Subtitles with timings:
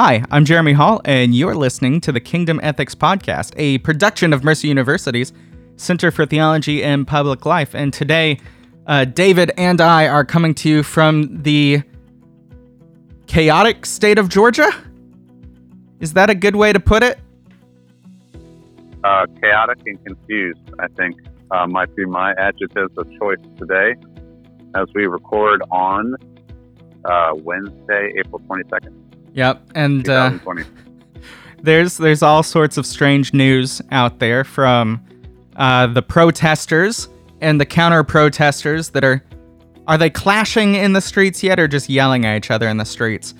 [0.00, 4.44] Hi, I'm Jeremy Hall, and you're listening to the Kingdom Ethics Podcast, a production of
[4.44, 5.32] Mercer University's
[5.74, 7.74] Center for Theology and Public Life.
[7.74, 8.38] And today,
[8.86, 11.82] uh, David and I are coming to you from the
[13.26, 14.70] chaotic state of Georgia.
[15.98, 17.18] Is that a good way to put it?
[19.02, 21.16] Uh, chaotic and confused, I think,
[21.50, 23.96] uh, might be my adjectives of choice today
[24.76, 26.14] as we record on
[27.04, 28.97] uh, Wednesday, April 22nd.
[29.34, 30.38] Yep, and uh,
[31.62, 35.04] there's there's all sorts of strange news out there from
[35.56, 37.08] uh, the protesters
[37.40, 39.22] and the counter protesters that are
[39.86, 42.84] are they clashing in the streets yet or just yelling at each other in the
[42.84, 43.34] streets?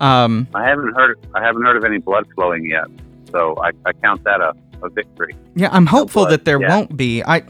[0.00, 2.86] Um, I haven't heard I haven't heard of any blood flowing yet,
[3.30, 5.36] so I, I count that a, a victory.
[5.56, 6.68] Yeah, I'm hopeful no that there yeah.
[6.68, 7.22] won't be.
[7.24, 7.42] I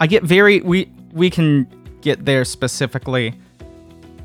[0.00, 1.66] I get very we we can
[2.00, 3.34] get there specifically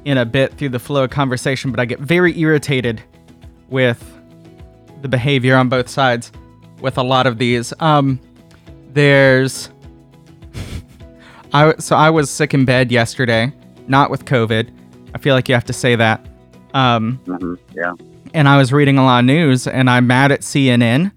[0.05, 3.01] in a bit through the flow of conversation, but I get very irritated
[3.69, 4.03] with
[5.01, 6.31] the behavior on both sides
[6.79, 7.73] with a lot of these.
[7.79, 8.19] Um,
[8.93, 9.69] there's,
[11.53, 13.53] I so I was sick in bed yesterday,
[13.87, 14.71] not with COVID.
[15.13, 16.25] I feel like you have to say that.
[16.73, 17.93] Um, mm-hmm, yeah.
[18.33, 21.11] And I was reading a lot of news, and I'm mad at CNN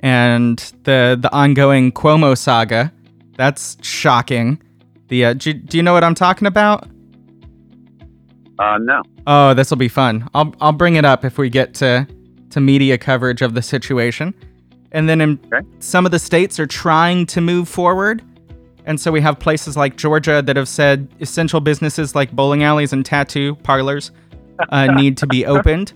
[0.00, 2.92] and the the ongoing Cuomo saga.
[3.36, 4.60] That's shocking.
[5.08, 6.86] The uh, do, do you know what I'm talking about?
[8.58, 9.02] Uh, no.
[9.26, 10.28] Oh, this will be fun.
[10.34, 12.06] I'll I'll bring it up if we get to
[12.50, 14.34] to media coverage of the situation.
[14.92, 15.66] And then in okay.
[15.80, 18.22] some of the states are trying to move forward.
[18.86, 22.92] And so we have places like Georgia that have said essential businesses like bowling alleys
[22.92, 24.10] and tattoo parlors
[24.70, 25.92] uh, need to be opened.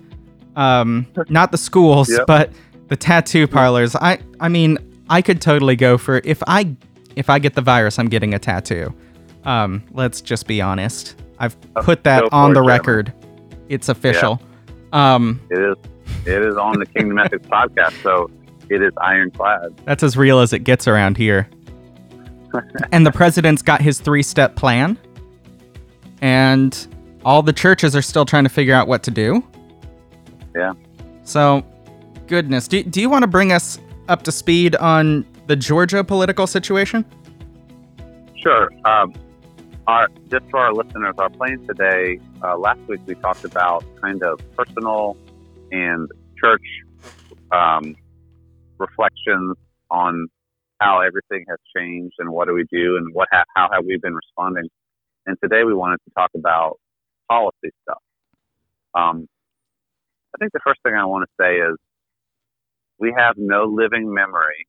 [0.55, 2.27] Um, not the schools, yep.
[2.27, 2.51] but
[2.89, 3.95] the tattoo parlors.
[3.95, 4.77] I I mean,
[5.09, 6.75] I could totally go for if I
[7.15, 8.93] if I get the virus, I'm getting a tattoo.
[9.43, 11.15] Um, let's just be honest.
[11.43, 13.11] I've put that on the record.
[13.67, 14.41] It's official.
[14.93, 15.15] Yeah.
[15.15, 15.75] Um, it is.
[16.25, 18.31] It is on the Kingdom Ethics podcast, so
[18.69, 19.75] it is ironclad.
[19.83, 21.49] That's as real as it gets around here.
[22.93, 24.97] and the president's got his three-step plan,
[26.21, 26.87] and
[27.25, 29.43] all the churches are still trying to figure out what to do.
[30.55, 30.73] Yeah.
[31.23, 31.65] So,
[32.27, 36.47] goodness, do do you want to bring us up to speed on the Georgia political
[36.47, 37.03] situation?
[38.37, 38.69] Sure.
[38.85, 39.13] Um,
[39.87, 44.21] our, just for our listeners, our plan today, uh, last week we talked about kind
[44.23, 45.17] of personal
[45.71, 46.09] and
[46.41, 46.61] church
[47.51, 47.95] um,
[48.79, 49.55] reflections
[49.91, 50.27] on
[50.79, 53.97] how everything has changed and what do we do and what ha- how have we
[54.01, 54.67] been responding.
[55.25, 56.77] And today we wanted to talk about
[57.29, 58.01] policy stuff.
[58.95, 59.27] Um,
[60.35, 61.75] I think the first thing I want to say is
[62.99, 64.67] we have no living memory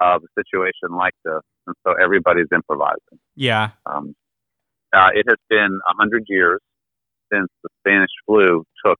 [0.00, 3.18] of a situation like this and so everybody's improvising.
[3.36, 3.70] Yeah.
[3.86, 4.14] Um,
[4.94, 6.60] uh, it has been a hundred years
[7.32, 8.98] since the Spanish flu took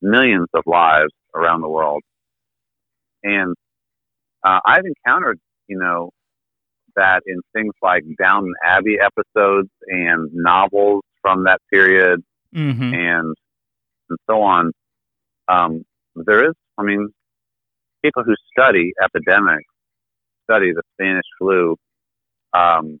[0.00, 2.02] millions of lives around the world,
[3.22, 3.54] and
[4.42, 5.38] uh, I've encountered,
[5.68, 6.10] you know,
[6.94, 12.22] that in things like Downton Abbey episodes and novels from that period,
[12.54, 12.94] mm-hmm.
[12.94, 13.34] and
[14.08, 14.72] and so on.
[15.48, 17.10] Um, there is, I mean,
[18.02, 19.68] people who study epidemics
[20.46, 21.76] study the Spanish flu
[22.54, 23.00] um,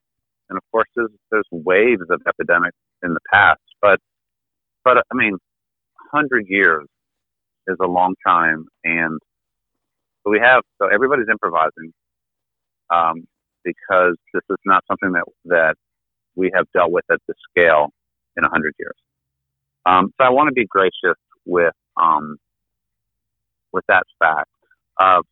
[0.50, 4.00] and of course, there's, there's waves of epidemics in the past, but
[4.84, 5.38] but I mean,
[6.12, 6.86] hundred years
[7.68, 9.20] is a long time, and
[10.24, 11.92] so we have so everybody's improvising
[12.90, 13.26] um,
[13.64, 15.74] because this is not something that that
[16.36, 17.88] we have dealt with at this scale
[18.36, 18.96] in hundred years.
[19.86, 22.36] Um, so I want to be gracious with um,
[23.72, 24.50] with that fact.
[25.00, 25.22] Uh,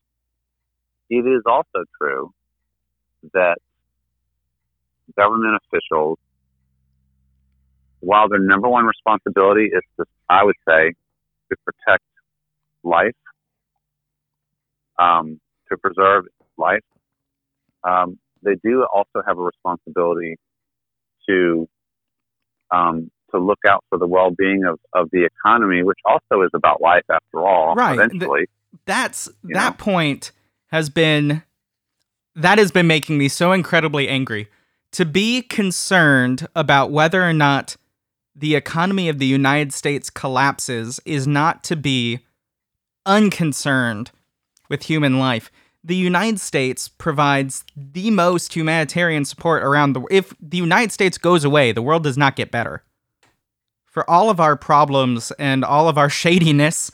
[1.10, 2.32] it is also true
[3.32, 3.58] that
[5.16, 6.18] government officials,
[8.00, 10.92] while their number one responsibility is to, I would say,
[11.50, 12.04] to protect
[12.82, 13.14] life,
[14.98, 16.24] um, to preserve
[16.56, 16.84] life,
[17.82, 20.36] um, they do also have a responsibility
[21.28, 21.68] to
[22.70, 26.80] um, to look out for the well-being of, of the economy, which also is about
[26.80, 27.74] life after all.
[27.74, 27.94] Right.
[27.94, 28.48] Eventually,
[28.84, 29.84] that's that know?
[29.84, 30.32] point
[30.74, 31.40] has been
[32.34, 34.48] that has been making me so incredibly angry
[34.90, 37.76] to be concerned about whether or not
[38.34, 42.18] the economy of the United States collapses is not to be
[43.06, 44.10] unconcerned
[44.68, 45.48] with human life.
[45.84, 50.12] The United States provides the most humanitarian support around the world.
[50.12, 52.82] If the United States goes away, the world does not get better.
[53.84, 56.90] For all of our problems and all of our shadiness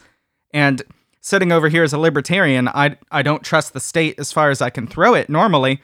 [0.53, 0.83] and
[1.21, 4.61] sitting over here as a libertarian, I I don't trust the state as far as
[4.61, 5.81] I can throw it normally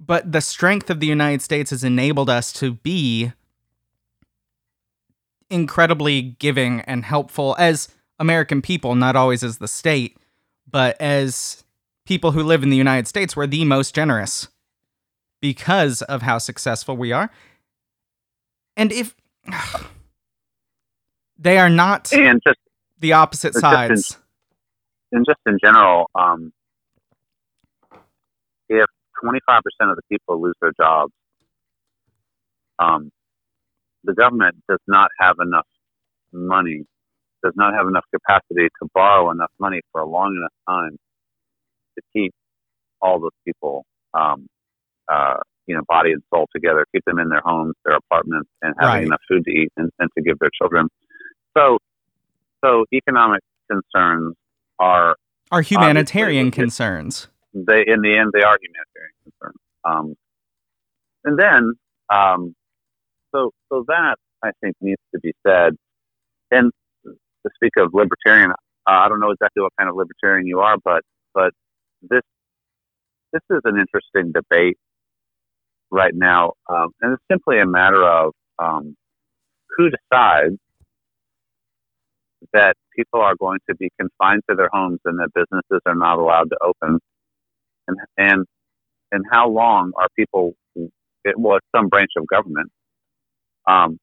[0.00, 3.32] but the strength of the United States has enabled us to be
[5.50, 7.88] incredibly giving and helpful as
[8.18, 10.16] American people, not always as the state,
[10.68, 11.64] but as
[12.06, 14.48] people who live in the United States, we're the most generous
[15.42, 17.30] because of how successful we are.
[18.76, 19.14] And if
[21.38, 22.58] they are not and just
[23.00, 24.18] the opposite just in- sides,
[25.12, 26.52] and just in general, um,
[28.68, 28.86] if
[29.24, 31.12] 25% of the people lose their jobs,
[32.78, 33.10] um,
[34.04, 35.66] the government does not have enough
[36.32, 36.84] money,
[37.42, 40.96] does not have enough capacity to borrow enough money for a long enough time
[41.96, 42.32] to keep
[43.02, 44.46] all those people, um,
[45.12, 45.34] uh,
[45.66, 48.96] you know, body and soul together, keep them in their homes, their apartments, and having
[48.96, 49.04] Right.
[49.04, 50.88] enough food to eat and, and to give their children.
[51.56, 51.78] So,
[52.64, 54.34] so economic concerns
[54.78, 55.16] are
[55.50, 57.28] are humanitarian concerns.
[57.52, 59.56] they in the end they are humanitarian concerns.
[59.84, 60.14] Um,
[61.24, 61.72] and then
[62.12, 62.54] um,
[63.34, 65.76] so so that I think needs to be said.
[66.50, 66.72] And
[67.04, 68.54] to speak of libertarian, uh,
[68.86, 71.02] I don't know exactly what kind of libertarian you are, but
[71.34, 71.52] but
[72.02, 72.22] this
[73.32, 74.76] this is an interesting debate
[75.90, 78.96] right now, um, and it's simply a matter of um,
[79.76, 80.58] who decides
[82.52, 86.18] that people are going to be confined to their homes and that businesses are not
[86.18, 86.98] allowed to open
[87.88, 88.44] and and
[89.12, 90.54] and how long are people?
[91.24, 92.70] It was some branch of government.
[93.68, 93.98] Um,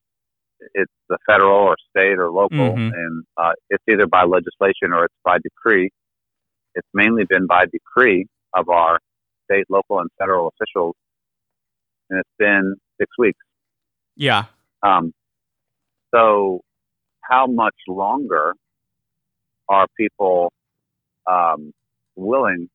[0.74, 2.92] it's the federal or state or local, Mhm.
[2.94, 5.90] and uh, it's either by legislation or it's by decree.
[6.76, 9.00] It's mainly been by decree of our
[9.46, 10.96] state, local, and federal officials,
[12.10, 13.40] and it's been six weeks.
[14.16, 14.46] Yeah.
[14.84, 15.14] Um,
[16.14, 16.62] so,
[17.30, 18.54] how much longer
[19.70, 20.52] are people
[21.30, 21.74] um,
[22.16, 22.70] willing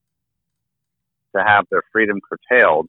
[1.34, 2.88] to have their freedom curtailed?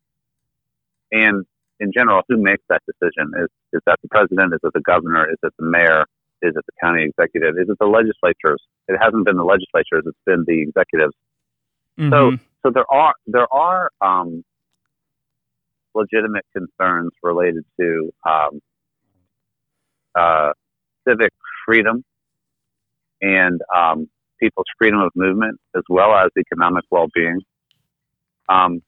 [1.12, 1.46] And
[1.80, 3.32] in general, who makes that decision?
[3.40, 4.54] Is, is that the president?
[4.54, 5.30] Is it the governor?
[5.30, 6.06] Is it the mayor?
[6.42, 7.56] Is it the county executive?
[7.58, 8.62] Is it the legislatures?
[8.88, 11.16] It hasn't been the legislatures; it's been the executives.
[11.98, 12.40] Mhm.
[12.64, 14.44] So there are there are um,
[15.94, 18.62] legitimate concerns related to um,
[20.16, 20.52] uh,
[21.08, 21.32] civic
[21.66, 22.04] freedom
[23.22, 27.40] and um, people's freedom of movement, as well as economic well-being.
[28.50, 28.82] Um,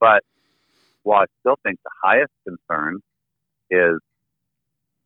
[0.00, 0.22] but
[1.02, 3.00] while I still think the highest concern
[3.70, 3.98] is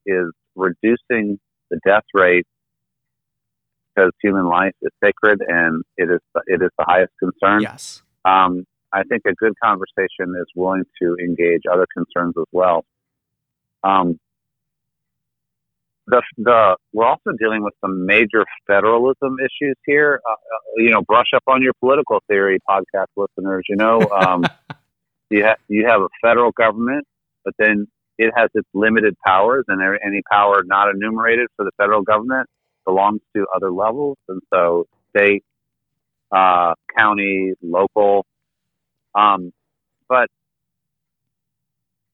[0.06, 1.38] is reducing
[1.70, 2.46] the death rate
[3.94, 7.62] because human life is sacred and it is it is the highest concern.
[7.62, 8.02] yes.
[8.24, 12.84] Um, I think a good conversation is willing to engage other concerns as well.
[13.82, 14.18] Um,
[16.06, 20.20] the, the we're also dealing with some major federalism issues here.
[20.28, 20.36] Uh, uh,
[20.76, 23.64] you know, brush up on your political theory, podcast listeners.
[23.68, 24.44] You know, um,
[25.30, 27.06] you have you have a federal government,
[27.44, 27.86] but then
[28.18, 32.48] it has its limited powers, and any power not enumerated for the federal government
[32.84, 35.44] belongs to other levels, and so state,
[36.30, 38.24] uh, county, local.
[39.14, 39.52] Um,
[40.08, 40.28] but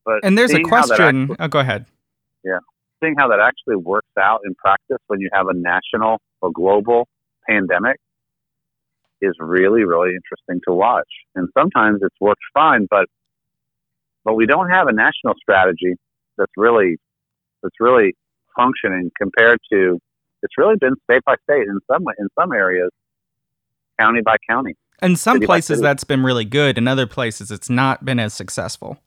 [0.04, 1.22] but And there's a question.
[1.22, 1.86] actually- oh, go ahead.
[3.02, 7.08] Seeing how that actually works out in practice when you have a national or global
[7.48, 7.98] pandemic
[9.20, 11.08] is really really interesting to watch.
[11.34, 13.06] And sometimes it's worked fine, but
[14.24, 15.96] but we don't have a national strategy
[16.36, 16.96] that's really
[17.62, 18.14] that's really
[18.56, 19.98] functioning compared to
[20.42, 22.90] it's really been state by state in some in some areas,
[23.98, 24.74] county by county.
[25.00, 26.78] In some places, that's been really good.
[26.78, 28.98] In other places, it's not been as successful.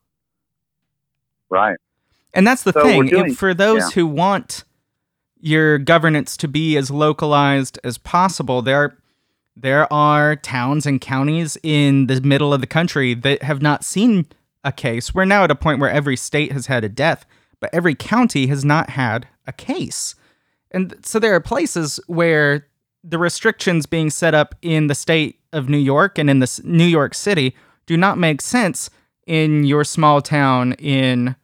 [1.50, 1.78] Right.
[2.36, 3.08] And that's the So thing.
[3.08, 3.90] Doing- for those yeah.
[3.92, 4.64] who want
[5.40, 8.98] your governance to be as localized as possible, there
[9.58, 14.26] there are towns and counties in the middle of the country that have not seen
[14.66, 15.16] a case.
[15.16, 17.26] We're now at a point where every state has had a death,
[17.62, 20.14] but every county has not had a case.
[20.72, 22.68] And so there are places where
[23.02, 26.84] the restrictions being set up in the state of New York and in the New
[26.84, 28.90] York City do not make sense
[29.26, 31.36] in your small town in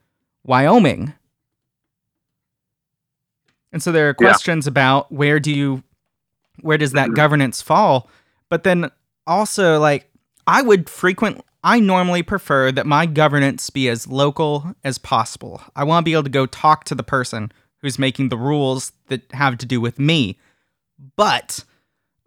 [0.43, 1.13] Wyoming.
[3.71, 4.27] And so there are Yeah.
[4.27, 5.83] questions about where do you
[6.61, 8.07] where does that governance fall?
[8.49, 8.91] But then
[9.25, 10.11] also like
[10.47, 15.61] I would frequent I normally prefer that my governance be as local as possible.
[15.75, 18.91] I want to be able to go talk to the person who's making the rules
[19.07, 20.37] that have to do with me.
[21.15, 21.63] But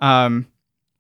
[0.01, 0.47] um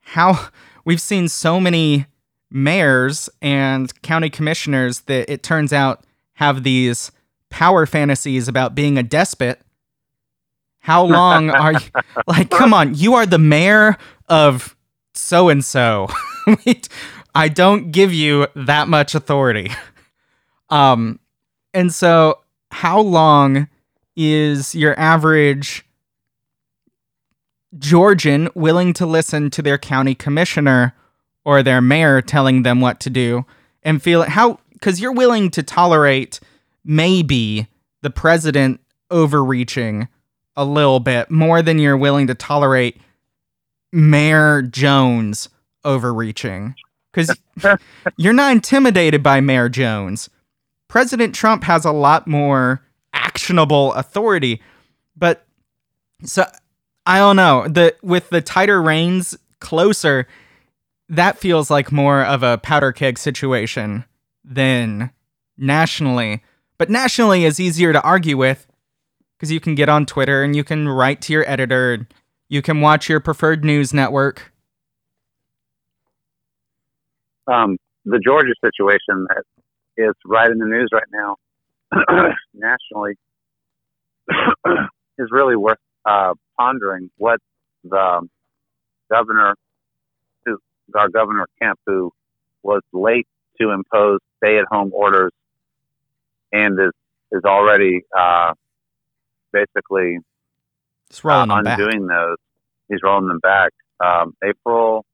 [0.02, 0.48] how
[0.84, 2.06] we've seen so many
[2.50, 7.10] mayors and county commissioners that it turns out have these
[7.50, 9.60] power fantasies about being a despot.
[10.80, 11.88] How long are you
[12.26, 13.96] like come on, you are the mayor
[14.28, 14.76] of
[15.14, 16.08] so and so.
[17.34, 19.70] I don't give you that much authority.
[20.70, 21.18] Um
[21.72, 23.68] and so how long
[24.16, 25.84] is your average
[27.78, 30.94] Georgian willing to listen to their county commissioner
[31.44, 33.44] or their mayor telling them what to do
[33.82, 36.40] and feel how because you're willing to tolerate
[36.84, 37.66] maybe
[38.02, 38.78] the president
[39.10, 40.08] overreaching
[40.56, 43.00] a little bit more than you're willing to tolerate
[43.94, 45.48] Mayor Jones
[45.86, 46.74] overreaching
[47.10, 47.34] because
[48.18, 50.28] you're not intimidated by Mayor Jones.
[50.88, 54.60] President Trump has a lot more actionable authority,
[55.16, 55.46] but
[56.24, 56.44] so
[57.06, 57.66] I don't know.
[57.68, 60.28] The with the tighter reins closer,
[61.08, 64.04] that feels like more of a powder keg situation
[64.44, 65.10] than
[65.56, 66.42] nationally.
[66.78, 68.66] But nationally is easier to argue with
[69.36, 72.06] because you can get on Twitter and you can write to your editor.
[72.48, 74.52] You can watch your preferred news network.
[77.46, 79.26] Um, the Georgia situation
[79.96, 81.36] is right in the news right now,
[82.54, 83.14] nationally,
[85.18, 87.38] is really worth uh, pondering what
[87.82, 88.26] the
[89.10, 89.54] governor,
[90.94, 92.10] our governor Kemp, who
[92.62, 93.26] was late
[93.60, 95.32] to impose stay-at-home orders
[96.52, 96.92] and is
[97.32, 98.52] is already uh,
[99.52, 100.18] basically
[101.22, 101.78] rolling uh, them back.
[101.78, 102.36] undoing those.
[102.88, 103.72] He's rolling them back.
[104.04, 105.04] Um, April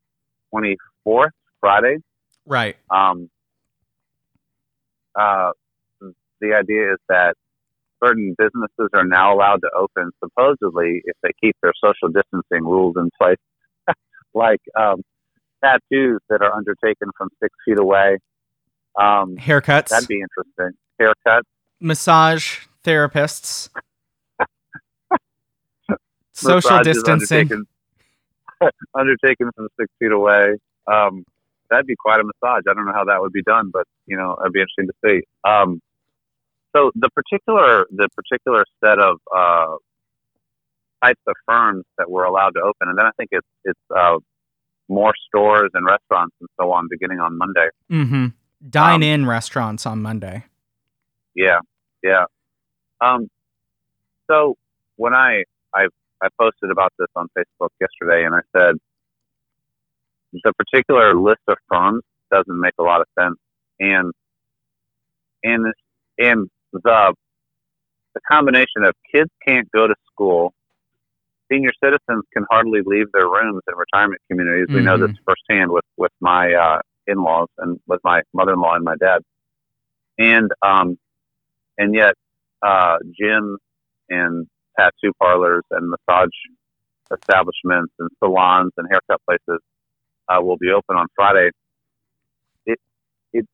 [0.51, 1.99] twenty fourth, Friday.
[2.47, 2.77] Right.
[2.91, 3.31] Um,
[5.15, 5.51] uh,
[6.41, 7.35] the idea is that
[8.03, 12.97] certain businesses are now allowed to open, supposedly, if they keep their social distancing rules
[12.97, 13.37] in place,
[14.35, 15.03] like um,
[15.63, 18.19] tattoos that are undertaken from six feet away.
[19.01, 19.89] Um, Haircuts.
[19.89, 20.79] that'd be interesting.
[21.01, 21.43] Haircuts.
[21.81, 23.71] massage therapists.
[26.35, 27.39] Social massages distancing.
[27.51, 27.67] Undertaken,
[28.95, 30.55] undertaken from six feet away.
[30.87, 31.25] Um,
[31.71, 32.65] that'd be quite a massage.
[32.69, 34.95] I don't know how that would be done, but you know, it'd be interesting to
[35.05, 35.27] see.
[35.49, 35.81] Um,
[36.77, 39.77] so the particular the particular set of uh,
[41.03, 44.19] types of firms that were allowed to open, and then I think it's it's uh,
[44.89, 47.69] more stores and restaurants and so on beginning on Monday.
[47.91, 48.27] Mm-hmm.
[48.69, 50.45] Dine in restaurants on Monday.
[51.35, 51.61] Yeah,
[52.03, 52.25] yeah.
[53.01, 53.29] Um,
[54.31, 54.57] so
[54.97, 55.87] when I I
[56.23, 58.77] I posted about this on Facebook yesterday, and I said
[60.33, 63.39] the particular list of firms doesn't make a lot of sense,
[63.79, 64.13] and
[65.43, 65.73] and
[66.19, 67.15] and the
[68.15, 70.53] the combination of kids can't go to school,
[71.51, 74.69] senior citizens can hardly leave their rooms in retirement communities.
[74.69, 78.61] We know this firsthand with with my uh, in laws and with my mother in
[78.61, 79.23] law and my dad,
[80.19, 80.99] and um,
[81.79, 82.15] and yet
[82.63, 83.57] uh, gyms
[84.09, 84.47] and
[84.79, 86.29] tattoo parlors and massage
[87.13, 89.61] establishments and salons and haircut places
[90.29, 91.51] uh, will be open on Friday.
[92.67, 92.79] It
[93.33, 93.47] it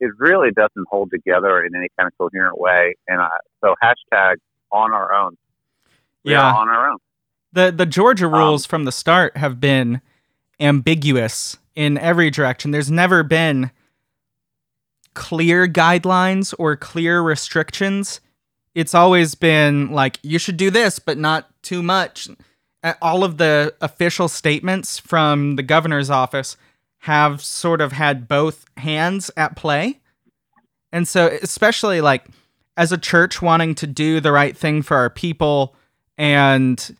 [0.00, 3.28] it really doesn't hold together in any kind of coherent way, and I,
[3.62, 4.36] so hashtag
[4.72, 5.36] on our own.
[6.24, 6.52] We Yeah.
[6.52, 6.98] on our own.
[7.52, 10.00] The the Georgia Um, rules from the start have been
[10.60, 12.72] ambiguous in every direction.
[12.72, 13.70] There's never been
[15.14, 18.20] clear guidelines or clear restrictions.
[18.74, 22.28] It's always been like you should do this but not too much.
[23.00, 26.58] All of the official statements from the governor's office
[26.98, 30.00] have sort of had both hands at play.
[30.92, 32.26] And so especially like
[32.76, 35.74] as a church wanting to do the right thing for our people
[36.18, 36.94] and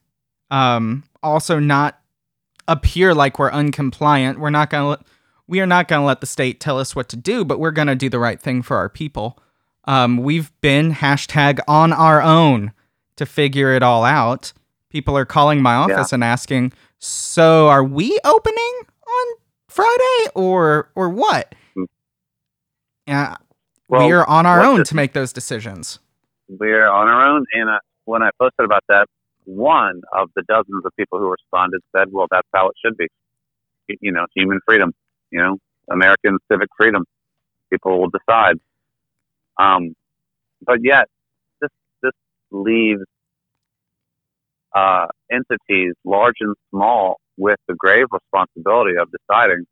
[0.51, 2.00] um, also not
[2.71, 4.39] appear like we're uncompliant.
[4.39, 5.01] We're not gonna let,
[5.47, 7.95] we are not gonna let the state tell us what to do, but we're gonna
[7.97, 9.39] do the right thing for our people.
[9.85, 12.73] Um, we've been hashtag on our own
[13.17, 14.53] to figure it all out.
[14.91, 18.75] People are calling my office and asking, "So are we opening
[19.07, 19.27] on
[19.69, 21.85] Friday or or what?" Hmm.
[23.07, 23.37] Yeah,
[23.89, 25.99] Well, we are on our own the- to make those decisions.
[26.49, 27.45] we're on our own.
[27.55, 29.07] And uh, when I posted about that,
[29.45, 33.09] one of the dozens of people who responded said, "Well, that's how it should be.
[34.01, 34.93] You know, human freedom.
[35.31, 35.59] You know,
[35.91, 37.05] American civic freedom.
[37.71, 38.57] People will decide."
[39.59, 39.95] Um,
[40.65, 41.07] but yet,
[41.61, 41.71] this
[42.03, 42.13] this
[42.51, 43.03] leaves
[44.75, 49.65] uh, entities, large and small, with the grave responsibility of deciding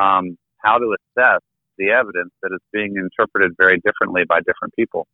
[0.00, 1.40] um, how to assess
[1.78, 5.06] the evidence that is being interpreted very differently by different people.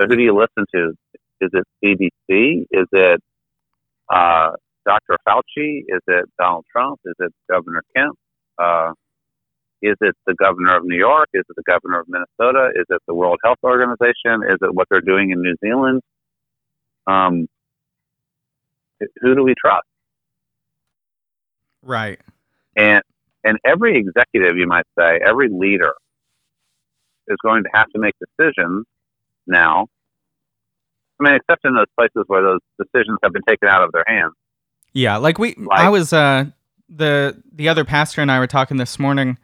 [0.00, 0.94] So, who do you listen to?
[1.42, 2.66] Is it CDC?
[2.70, 3.20] Is it
[4.08, 4.50] uh,
[4.86, 5.16] Dr.
[5.26, 5.80] Fauci?
[5.88, 7.00] Is it Donald Trump?
[7.04, 8.16] Is it Governor Kemp?
[8.58, 8.92] Uh,
[9.82, 11.28] is it the governor of New York?
[11.34, 12.70] Is it the governor of Minnesota?
[12.76, 14.44] Is it the World Health Organization?
[14.48, 16.02] Is it what they're doing in New Zealand?
[17.08, 17.48] Um,
[19.20, 19.86] who do we trust?
[21.82, 22.20] Right.
[22.76, 23.02] And
[23.44, 25.94] and every executive, you might say, every leader
[27.26, 28.86] is going to have to make decisions
[29.48, 29.88] now.
[31.22, 34.04] I mean, except in those places where those decisions have been taken out of their
[34.06, 34.32] hands.
[34.92, 36.46] Yeah, like we, Like- I was uh
[36.88, 39.38] the the other pastor and I were talking this morning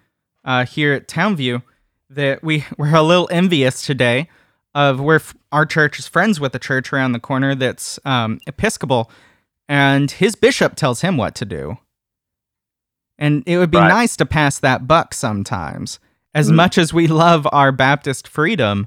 [0.45, 1.63] uh here at Townview
[2.11, 4.29] that we we're a little envious today
[4.75, 8.41] of where f- our church is friends with a church around the corner that's um
[8.47, 9.11] Episcopal,
[9.69, 11.79] and his bishop tells him what to do.
[13.19, 13.89] And it would be Right.
[13.89, 15.99] nice to pass that buck sometimes.
[16.35, 16.55] As Mhm.
[16.57, 18.87] much as we love our Baptist freedom,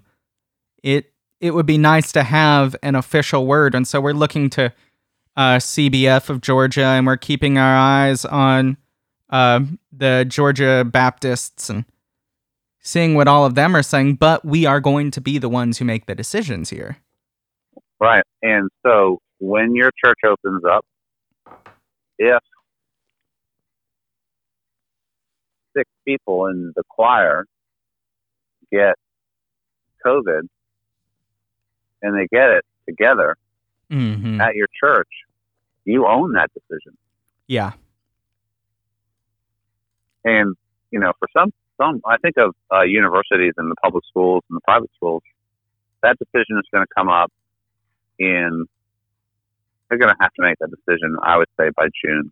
[0.84, 1.11] it
[1.42, 3.74] it would be nice to have an official word.
[3.74, 4.72] And so we're looking to
[5.36, 8.78] uh, CBF of Georgia, and we're keeping our eyes on
[9.32, 11.84] uh, the Georgia Baptists and
[12.80, 14.16] seeing what all of them are saying.
[14.16, 16.98] But we are going to be the ones who make the decisions here.
[18.00, 18.24] Right.
[18.44, 20.86] And so when your church opens up,
[22.20, 22.42] if
[25.76, 27.46] six people in the choir
[28.72, 28.94] get
[30.06, 30.48] COVID
[32.02, 33.36] and they get it together
[33.92, 34.40] Mm-hmm.
[34.40, 35.10] at your church,
[35.84, 36.98] you own that decision.
[37.48, 37.74] Yeah.
[40.24, 40.56] And,
[40.92, 44.56] you know, for some, some I think of uh, universities and the public schools and
[44.56, 45.24] the private schools,
[46.04, 47.34] that decision is going to come up
[48.18, 48.66] in,
[49.90, 52.32] they're going to have to make that decision, I would say, by June.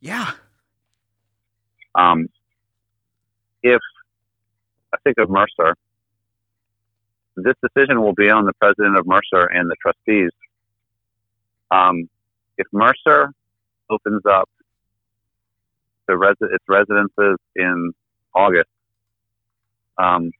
[0.00, 0.30] Yeah.
[1.94, 2.28] Um,
[3.62, 3.82] if
[4.94, 5.74] I think of Mercer,
[7.44, 10.30] this decision will be on the president of Mercer and the trustees.
[11.70, 12.08] Um,
[12.58, 13.32] if Mercer
[13.88, 14.48] opens up
[16.06, 17.92] the res- its residences in
[18.34, 18.68] August,
[19.98, 20.30] um,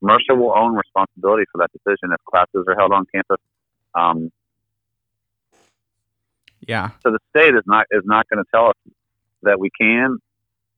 [0.00, 3.38] Mercer will own responsibility for that decision if classes are held on campus.
[3.94, 4.30] Um,
[6.60, 6.90] Yeah.
[7.02, 8.74] so the state is not is not going to tell us
[9.42, 10.18] that we can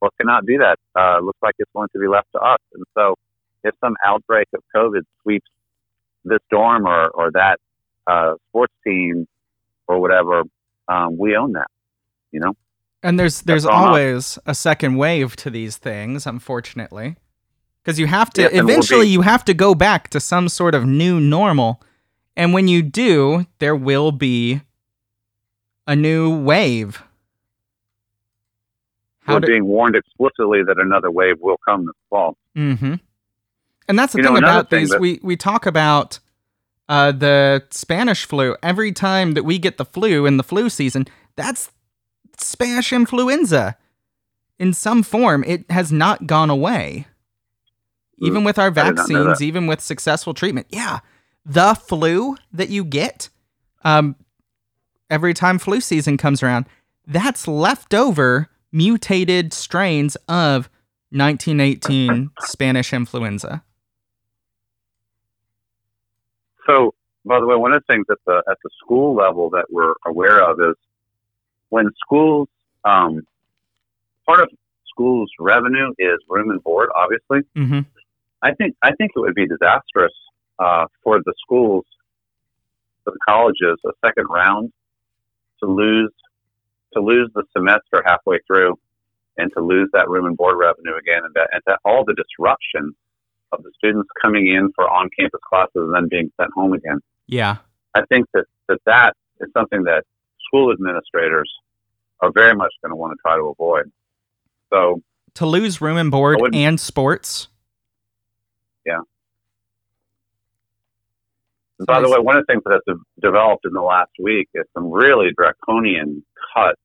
[0.01, 0.79] or cannot do that.
[0.95, 2.59] Uh, looks like it's going to be left to us.
[2.75, 3.17] And so,
[3.65, 5.47] if some outbreak of COVID sweeps
[6.25, 7.59] this dorm or or that
[8.07, 9.27] uh, sports team
[9.87, 10.43] or whatever,
[10.89, 11.69] um, we own that.
[12.31, 12.57] You know,
[13.03, 17.17] And there's there's always a second wave to these things, unfortunately.
[17.83, 20.09] Because you have to Yes, and it will eventually be- you have to go back
[20.11, 21.81] to some sort of new normal.
[22.37, 24.61] And when you do, there will be
[25.87, 27.03] a new wave.
[29.21, 32.37] How we're do, being warned explicitly that another wave will come this fall.
[32.57, 32.95] Mm-hmm.
[33.89, 34.91] And that's the You thing another about thing these.
[34.91, 36.19] that- we we talk about
[36.89, 41.07] uh, the Spanish flu every time that we get the flu in the flu season.
[41.37, 41.71] That's
[42.39, 43.77] Spanish influenza
[44.59, 45.45] in some form.
[45.45, 47.07] It has not gone away,
[48.19, 50.67] even with our know vaccines, even with successful treatment.
[50.71, 51.01] Yeah,
[51.45, 53.29] the flu that you get
[53.85, 54.17] um,
[55.11, 56.67] every time flu season comes around,
[57.07, 60.69] that's leftover mutated strains of
[61.11, 63.63] 1918 Spanish influenza.
[66.69, 69.67] So, by the way, one of the things at the at the school level that
[69.71, 70.77] we're aware of is
[71.71, 72.49] when schools,
[72.85, 73.23] um,
[74.27, 74.49] part of
[74.89, 76.91] schools' revenue is room and board.
[76.97, 77.81] Obviously, Mm-hmm.
[78.43, 80.13] I think I think it would be disastrous
[80.59, 81.85] uh, for the schools,
[83.05, 84.73] for the colleges, a second round
[85.61, 86.13] to lose
[86.95, 88.79] to lose the semester halfway through,
[89.37, 92.15] and to lose that room and board revenue again, and that and that all the
[92.15, 92.95] disruption
[93.53, 97.01] of the students coming in for on-campus classes and then being sent home again.
[97.27, 97.57] Yeah.
[97.95, 100.05] I think that that, that is something that
[100.47, 101.51] school administrators
[102.21, 103.91] are very much going to want to try to avoid.
[104.73, 105.03] So
[105.35, 107.49] To lose room and board and sports.
[111.79, 114.49] And by the way, one of the things that has developed in the last week
[114.55, 116.81] is some really draconian cuts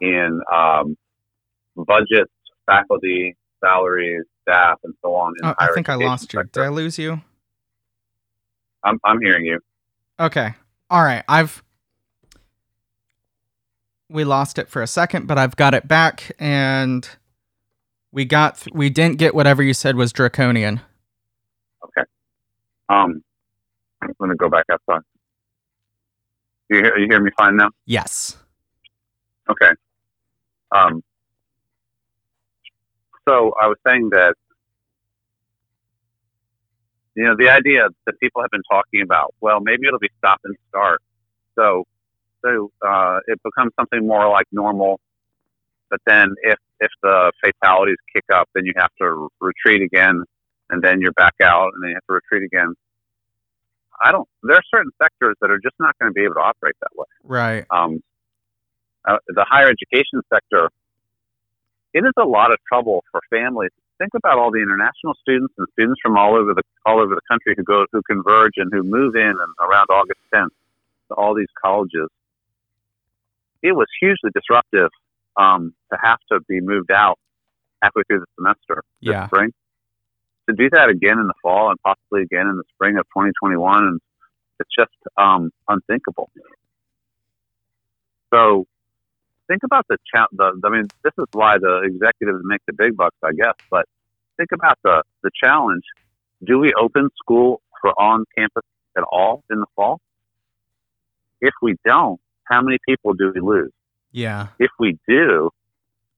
[0.00, 0.96] in um,
[1.76, 2.32] budgets,
[2.66, 5.34] faculty, salaries, staff, and so on.
[5.40, 6.40] In Oh, I think I lost you.
[6.40, 6.60] sector.
[6.60, 7.20] Did I lose you?
[8.84, 9.60] I'm, I'm hearing you.
[10.18, 10.54] Okay.
[10.90, 11.24] All right.
[11.28, 11.62] I've
[14.08, 17.08] we lost it for a second, but I've got it back, and
[18.12, 20.80] we got th- we didn't get whatever you said was draconian.
[21.84, 22.06] Okay.
[22.90, 23.22] Um,
[24.02, 25.00] I'm going to go back outside.
[26.68, 27.70] You hear, you hear me fine now?
[27.86, 28.36] Yes.
[29.48, 29.70] Okay.
[30.72, 31.02] Um,
[33.28, 34.34] so I was saying that,
[37.14, 40.40] you know, the idea that people have been talking about, well, maybe it'll be stop
[40.44, 41.00] and start.
[41.58, 41.84] So,
[42.44, 44.98] so uh, it becomes something more like normal.
[45.90, 50.24] But then, if if the fatalities kick up, then you have to retreat again,
[50.70, 52.74] and then you're back out, and then you have to retreat again.
[54.02, 54.26] I don't.
[54.42, 56.90] There are certain sectors that are just not going to be able to operate that
[56.96, 57.66] way Right.
[57.70, 58.00] um,
[59.06, 60.70] uh, the higher education sector,
[61.94, 63.70] it is a lot of trouble for families.
[63.98, 67.20] Think about all the international students and students from all over the all over the
[67.30, 70.48] country who go who converge and who move in and around August 10th
[71.08, 72.08] to all these colleges.
[73.62, 74.90] it was hugely disruptive
[75.36, 77.16] um, to have to be moved out
[77.80, 79.26] halfway through the semester this Yeah.
[79.26, 79.52] spring.
[80.50, 83.84] To do that again in the fall and possibly again in the spring of 2021,
[83.84, 84.00] and
[84.58, 86.28] it's just um, unthinkable.
[88.34, 88.66] So
[89.52, 92.96] think about the, cha- the I mean, this is why the executives make the big
[92.96, 93.54] bucks, I guess.
[93.70, 93.84] But
[94.36, 95.84] think about the the challenge.
[96.42, 98.64] Do we open school for on campus
[98.96, 100.00] at all in the fall?
[101.40, 103.72] If we don't, how many people do we lose?
[104.12, 104.48] Yeah.
[104.58, 105.50] if we do,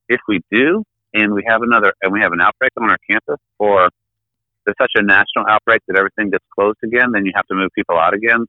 [0.08, 3.38] if we do, and we have another, and we have an outbreak on our campus,
[3.58, 3.88] or
[4.64, 7.70] there's such a national outbreak that everything gets closed again, then you have to move
[7.74, 8.46] people out again.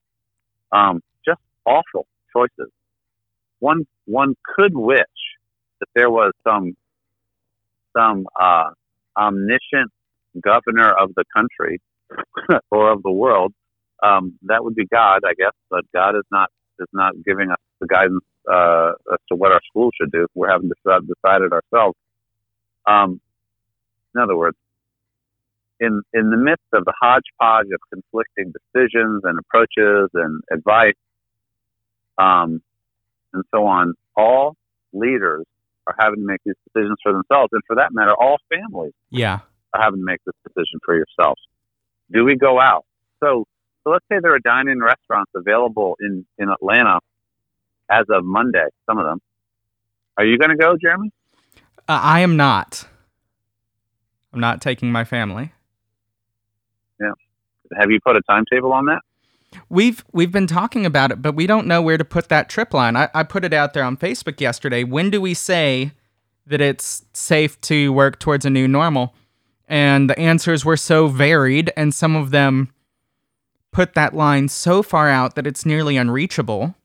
[0.72, 2.72] Um, just awful choices.
[3.60, 5.00] One one could wish
[5.80, 6.76] that there was some
[7.96, 8.72] some uh,
[9.18, 9.92] omniscient
[10.44, 11.80] governor of the country
[12.72, 13.54] or of the world.
[14.04, 17.60] Um, that would be God, I guess, but God is not is not giving us
[17.80, 20.28] the guidance uh, as to what our school should do.
[20.36, 21.98] We're having to decide, decide it ourselves.
[22.86, 23.22] Um,
[24.14, 24.58] in other words,
[25.80, 30.94] in in the midst of the hodgepodge of conflicting decisions and approaches and advice,
[32.18, 32.62] um,
[33.36, 34.56] and so on, all
[34.94, 35.46] leaders
[35.88, 39.40] are having to make these decisions for themselves, and for that matter, all families Yeah.
[39.74, 41.42] are having to make this decision for yourselves.
[42.12, 42.86] Do we go out?
[43.24, 43.46] So,
[43.84, 47.00] so let's say there are dine-in restaurants available in in Atlanta
[47.90, 48.66] as of Monday.
[48.90, 49.20] Some of them.
[50.18, 51.12] Are you going to go, Jeremy?
[51.88, 52.88] Uh, I am not.
[54.34, 55.52] I'm not taking my family.
[57.00, 57.12] Yeah.
[57.80, 59.02] Have you put a timetable on that?
[59.70, 62.74] We've we've been talking about it, but we don't know where to put that trip
[62.74, 62.96] line.
[62.96, 64.84] I, I put it out there on Facebook yesterday.
[64.84, 65.92] When do we say
[66.46, 69.14] that it's safe to work towards a new normal?
[69.68, 72.72] And the answers were so varied, and some of them
[73.72, 76.76] put that line so far out that it's nearly unreachable.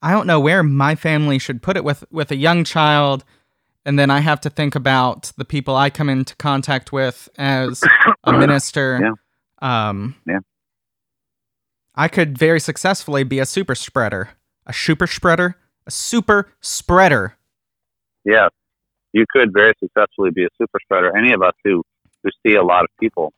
[0.00, 3.24] I don't know where my family should put it with with a young child,
[3.84, 7.82] and then I have to think about the people I come into contact with as
[8.24, 9.00] a minister.
[9.02, 9.88] Yeah.
[9.88, 10.38] Um, Yeah.
[11.98, 14.30] I could very successfully be a super spreader,
[14.64, 17.36] a super spreader, a super spreader.
[18.24, 18.50] Yeah,
[19.12, 21.16] you could very successfully be a super spreader.
[21.16, 21.82] Any of us who
[22.22, 23.32] who see a lot of people,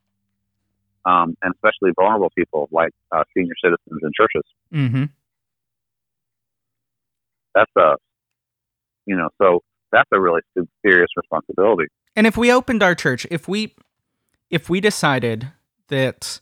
[1.07, 4.42] um, and especially vulnerable people like uh, senior citizens in churches.
[4.75, 5.05] Mm-hmm.
[7.55, 7.96] That's a,
[9.07, 10.42] you know, so that's a really
[10.85, 11.88] serious responsibility.
[12.14, 13.75] And if we opened our church, if we
[14.51, 15.51] if we decided
[15.88, 16.40] that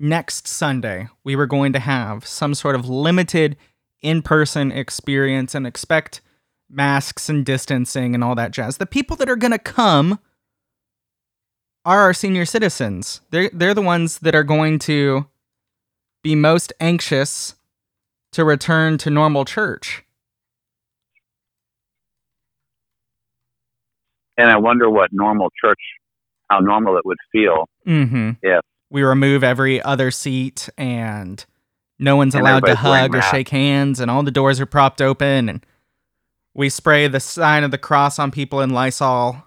[0.00, 3.56] next Sunday we were going to have some sort of limited
[4.02, 6.22] in-person experience and expect
[6.70, 10.18] masks and distancing and all that jazz, the people that are going to come
[11.84, 13.20] are our senior citizens.
[13.30, 15.26] They're they're the ones that are going to
[16.22, 17.54] be most anxious
[18.32, 20.04] to return to normal church.
[24.36, 25.80] And I wonder what normal church,
[26.48, 27.68] how normal it would feel.
[27.86, 28.30] Mm-hmm.
[28.42, 28.62] Yes.
[28.90, 31.44] We remove every other seat and
[31.98, 35.00] no one's And allowed to hug or shake hands and all the doors are propped
[35.00, 35.64] open and
[36.54, 39.44] we spray the sign of the cross on people in Lysol.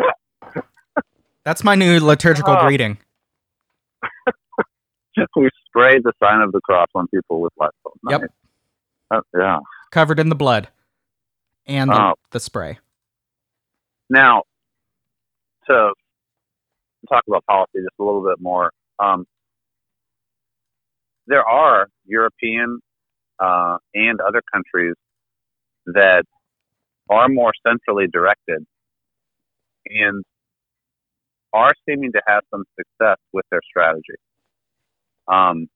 [1.44, 2.66] That's my new liturgical Oh.
[2.66, 2.98] greeting.
[5.36, 7.92] we spray the sign of the cross on people with Lysol.
[8.08, 8.22] Yep.
[9.10, 9.58] Uh, yeah.
[9.90, 10.68] Covered in the blood
[11.66, 12.14] and the, Oh.
[12.30, 12.78] the spray.
[14.08, 14.42] Now,
[15.72, 15.92] to
[17.08, 19.26] talk about policy just a little bit more, um,
[21.26, 22.80] there are European
[23.38, 24.94] uh, and other countries
[25.86, 26.24] that
[27.10, 28.64] are more centrally directed
[29.86, 30.24] and
[31.52, 34.14] are seeming to have some success with their strategy.
[35.28, 35.68] Um,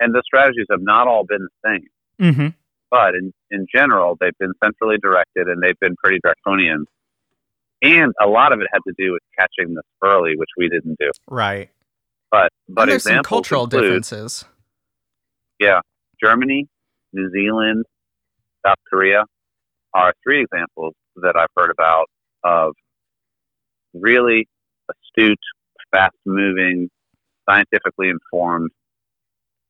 [0.00, 1.86] and the strategies have not all been the same
[2.20, 2.48] Mm-hmm.
[2.90, 6.84] but in, in general, they've been centrally directed and they've been pretty draconian.
[7.82, 10.96] And a lot of it had to do with catching this early, which we didn't
[10.98, 11.10] do.
[11.28, 11.70] Right.
[12.30, 14.44] But but and there's some examples cultural include differences.
[15.58, 15.80] Yeah,
[16.22, 16.68] Germany,
[17.12, 17.84] New Zealand,
[18.64, 19.24] South Korea
[19.94, 22.06] are three examples that I've heard about
[22.44, 22.74] of
[23.92, 24.46] really
[24.88, 25.38] astute,
[25.90, 26.88] fast-moving,
[27.48, 28.70] scientifically informed,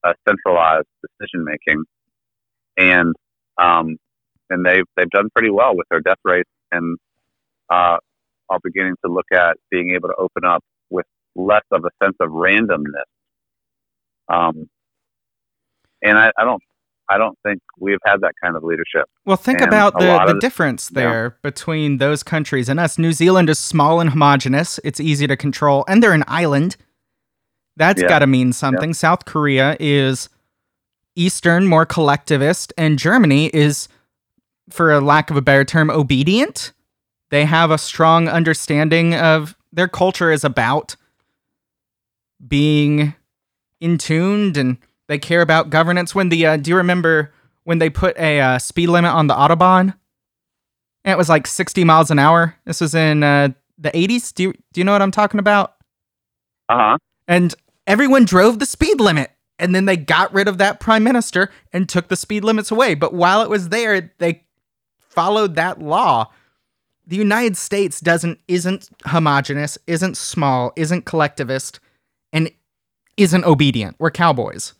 [0.05, 1.85] uh, centralized decision making,
[2.77, 3.14] and
[3.59, 3.96] um,
[4.51, 6.99] and they've they've done pretty well with their death rates, and
[7.71, 7.97] uh,
[8.49, 11.07] are beginning to look at being able to open up with
[11.37, 13.05] less of a sense of randomness.
[14.29, 14.69] Um,
[16.03, 16.63] and I, I don't
[17.09, 19.07] I don't think we've had that kind of leadership.
[19.25, 21.01] Well, think And about the, the difference yeah.
[21.01, 22.99] there between those countries and us.
[22.99, 24.79] New Zealand is small and homogenous.
[24.85, 26.77] It's easy to control, and they're an island.
[27.77, 28.09] That's Yeah.
[28.09, 28.95] got to mean something.
[28.95, 30.29] South Korea is
[31.17, 33.89] Eastern, more collectivist, and Germany is,
[34.71, 36.73] for a lack of a better term, obedient.
[37.31, 40.97] They have a strong understanding of their culture is about
[42.47, 43.14] being
[43.81, 46.14] in tuned and they care about governance.
[46.14, 47.33] When the uh, do you remember
[47.64, 49.95] when they put a uh, speed limit on the autobahn?
[51.05, 52.57] And it was like 60 miles an hour.
[52.64, 54.35] This was in uh, the 80s.
[54.35, 55.75] Do you, do you know what I'm talking about?
[56.69, 56.99] Uh huh.
[57.27, 57.53] and
[57.88, 61.88] everyone drove the speed limit and then they got rid of that prime minister and
[61.88, 64.45] took the speed limits away but while it was there they
[65.01, 66.31] followed that law
[67.07, 71.81] the united states doesn't isn't homogenous isn't small isn't collectivist
[72.33, 72.51] and
[73.17, 74.75] isn't obedient we're cowboys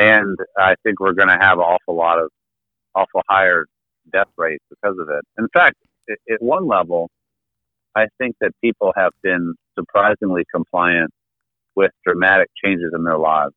[0.00, 2.30] And I think we're going to have an awful lot of
[2.94, 3.66] awful higher
[4.10, 5.22] death rates because of it.
[5.38, 5.76] In fact,
[6.08, 7.10] at, one level,
[7.94, 11.10] I think that people have been surprisingly compliant
[11.76, 13.52] with dramatic changes in their lives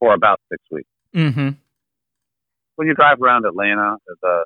[0.00, 0.88] for about six weeks.
[1.14, 1.50] mm-hmm
[2.74, 4.42] When you drive around Atlanta, a,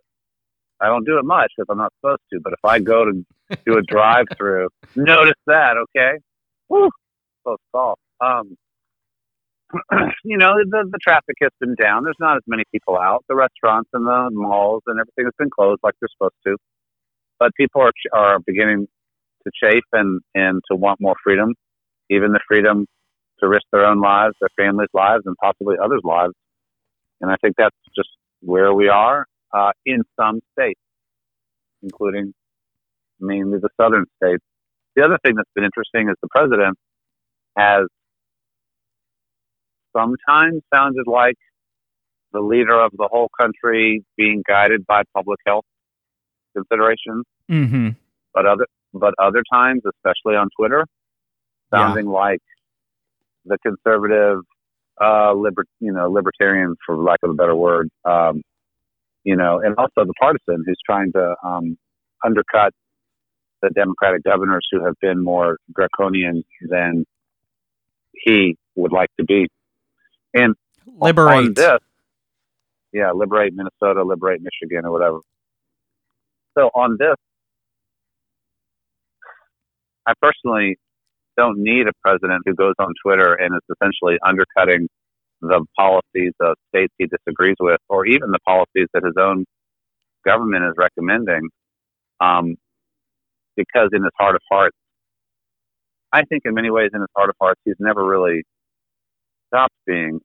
[0.81, 3.25] I don't do it much because I'm not supposed to, but if I go to
[3.67, 6.19] do a drive-through, notice that, okay?
[6.69, 6.91] Woo,
[7.43, 7.99] close call.
[8.21, 8.57] Um,
[10.25, 12.05] you know, the, the traffic has been down.
[12.05, 13.25] There's not as many people out.
[13.29, 16.57] The restaurants and the malls and everything has been closed like they're supposed to.
[17.38, 18.88] But people are, are beginning
[19.45, 21.55] to chafe and, and to want more freedom,
[22.11, 22.87] even the freedom
[23.41, 26.35] to risk their own lives, their families' lives, and possibly others' lives.
[27.21, 28.09] And I think that's just
[28.41, 30.81] where we are uh, in some states,
[31.83, 32.33] including
[33.21, 34.43] mainly the southern states.
[34.97, 36.77] The other thing that's been interesting is the president
[37.57, 37.87] has
[39.97, 41.37] sometimes sounded like
[42.33, 45.65] the leader of the whole country being guided by public health
[46.55, 47.89] considerations, mm-hmm
[48.35, 50.85] but other but other times, especially on Twitter,
[51.73, 51.79] Yeah.
[51.79, 52.41] sounding like
[53.45, 54.41] the conservative,
[55.01, 58.43] uh, liber, you know, libertarian, for lack of a better word, um,
[59.29, 61.77] you know, and also the partisan who's trying to um,
[62.25, 62.73] undercut
[63.61, 67.05] the Democratic governors who have been more draconian than
[68.14, 69.47] he would like to be.
[70.33, 70.55] And
[70.87, 71.79] on liberate this,
[72.95, 75.19] yeah, liberate Minnesota, liberate Michigan, or whatever.
[76.57, 77.17] So on this,
[80.07, 80.79] I personally
[81.37, 84.88] don't need a president who goes on Twitter and is essentially undercutting
[85.40, 89.44] the policies of states he disagrees with, or even the policies that his own
[90.24, 91.48] government is recommending.
[92.20, 92.57] Um,
[93.57, 94.77] because in his heart of hearts,
[96.12, 98.42] I think in many ways in his heart of hearts, he's never really
[99.48, 100.20] stopped being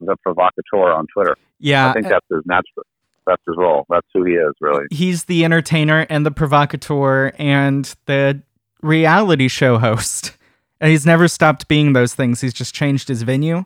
[0.00, 1.36] the provocateur on Twitter.
[1.58, 2.84] yeah I think that's his natural.
[3.26, 3.84] That's his role.
[3.90, 4.84] That's who he is, really.
[4.90, 8.42] he's the entertainer and the provocateur and the
[8.80, 10.36] reality show host.
[10.80, 12.40] And he's never stopped being those things.
[12.40, 13.64] He's just changed his venue.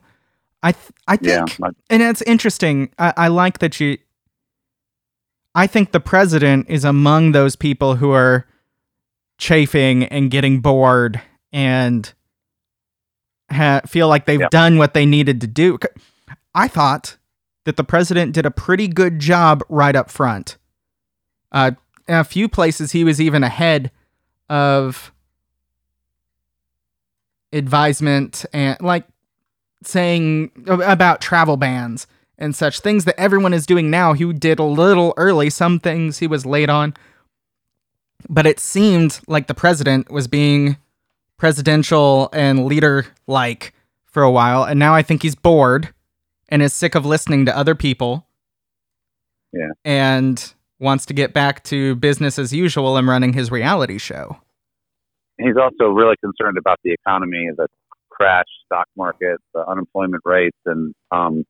[0.62, 2.90] I th- I think, like- and it's interesting.
[2.98, 3.98] I, I like that you.
[5.54, 8.46] I think the president is among those people who are
[9.38, 11.20] chafing and getting bored
[11.52, 12.10] and
[13.50, 14.48] ha- feel like they've Yeah.
[14.50, 15.78] done what they needed to do.
[16.54, 17.16] I thought
[17.64, 20.56] that the president did a pretty good job right up front.
[21.50, 21.72] Uh,
[22.08, 23.90] in a few places, he was even ahead
[24.48, 25.12] of
[27.52, 29.04] advisement and like
[29.86, 32.06] saying about travel bans
[32.38, 34.12] and such things that everyone is doing now.
[34.12, 35.50] He did a little early.
[35.50, 36.94] Some things he was late on,
[38.28, 40.76] but it seemed like the president was being
[41.36, 45.92] presidential and leader like for a while, and now I think he's bored
[46.48, 48.26] and is sick of listening to other people.
[49.52, 49.70] Yeah.
[49.84, 54.38] And wants to get back to business as usual and running his reality show.
[55.38, 57.68] He's also really concerned about the economy, the
[58.22, 61.44] crash stock market, the unemployment rates, and um,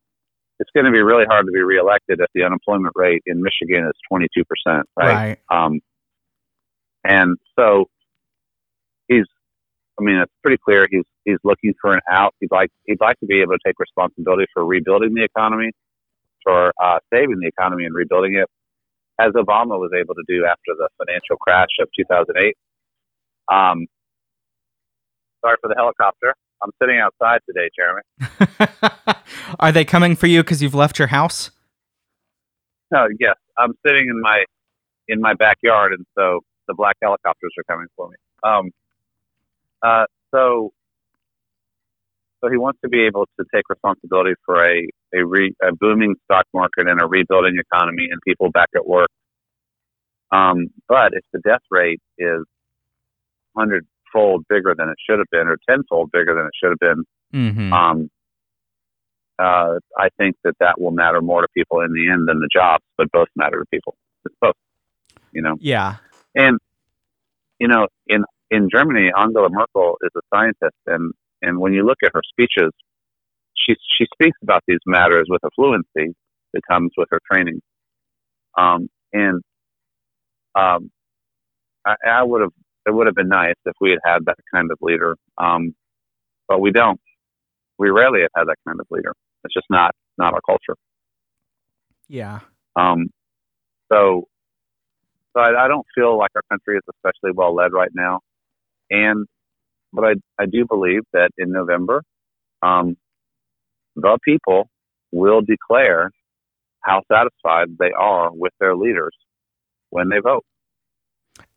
[0.59, 3.87] it's going to be really hard to be reelected if the unemployment rate in Michigan
[3.87, 5.39] is 22 percent, right?
[5.51, 5.81] Um,
[7.05, 7.87] and so
[9.09, 9.25] he's,
[9.99, 12.35] I mean, it's pretty clear he's he's looking for an out.
[12.41, 15.73] He'd like he'd like to be able to take responsibility for rebuilding the economy,
[16.45, 18.49] for uh, saving the economy and rebuilding it,
[19.21, 22.55] as Obama was able to do after the financial crash of 2008.
[23.53, 23.87] Um,
[25.45, 26.35] sorry for the helicopter.
[26.62, 28.03] I'm sitting outside today, Jeremy.
[29.61, 31.51] Are they coming for you because you've left your house?
[32.90, 34.44] No, yes, I'm sitting in my
[35.09, 38.16] in my backyard, and so the black helicopters are coming for me.
[38.44, 38.70] Um,
[39.83, 40.72] uh, so,
[42.40, 46.14] so he wants to be able to take responsibility for a a, re, a booming
[46.25, 49.11] stock market and a rebuilding economy and people back at work.
[50.31, 52.44] Um, but if the death rate is
[53.53, 56.79] 100 fold bigger than it should have been, or tenfold bigger than it should have
[56.79, 57.72] been, Mm-hmm.
[57.72, 58.11] um,
[59.38, 62.48] uh, I think that that will matter more to people in the end than the
[62.53, 63.96] jobs, but both matter to people.
[64.25, 64.55] It's both,
[65.33, 65.57] you know.
[65.59, 65.96] yeah.
[66.35, 66.59] And
[67.59, 71.98] you know, in in Germany, Angela Merkel is a scientist, and and when you look
[72.05, 72.72] at her speeches,
[73.57, 76.14] she she speaks about these matters with a fluency
[76.53, 77.61] that comes with her training.
[78.57, 79.42] Um, and
[80.55, 80.90] um,
[81.87, 82.53] I, I would have
[82.87, 85.75] it would have been nice if we had had that kind of leader, um,
[86.49, 87.01] but we don't.
[87.79, 89.14] We rarely have had that kind of leader.
[89.45, 90.77] It's just not not our culture.
[92.09, 92.40] Yeah.
[92.77, 93.09] Um,
[93.90, 94.29] so,
[95.35, 98.21] so I, I don't feel like our country is especially well led right now,
[98.90, 99.27] and
[99.92, 102.03] but I I do believe that in November,
[102.62, 102.97] um,
[103.97, 104.68] the people
[105.12, 106.11] will declare
[106.81, 109.14] how satisfied they are with their leaders
[109.90, 110.45] when they vote,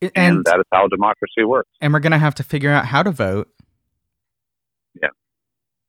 [0.01, 1.69] and, And that is how democracy works.
[1.81, 3.49] and we're gonna have to figure out how to vote.
[5.01, 5.09] Yeah.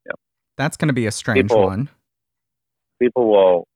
[0.06, 0.12] Yeah.
[0.56, 1.88] That's gonna be a strange People- one.
[3.00, 3.68] People will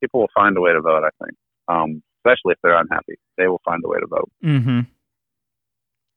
[0.00, 1.04] people will find a way to vote.
[1.04, 1.36] I think,
[1.68, 4.30] um, especially if they're unhappy, they will find a way to vote.
[4.44, 4.80] Mm-hmm.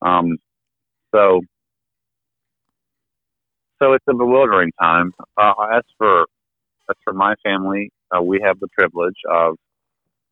[0.07, 0.37] Um,
[1.13, 1.41] so,
[3.81, 5.13] so it's a bewildering time.
[5.37, 6.23] Uh, as for
[6.89, 9.55] as for my family, uh, we have the privilege of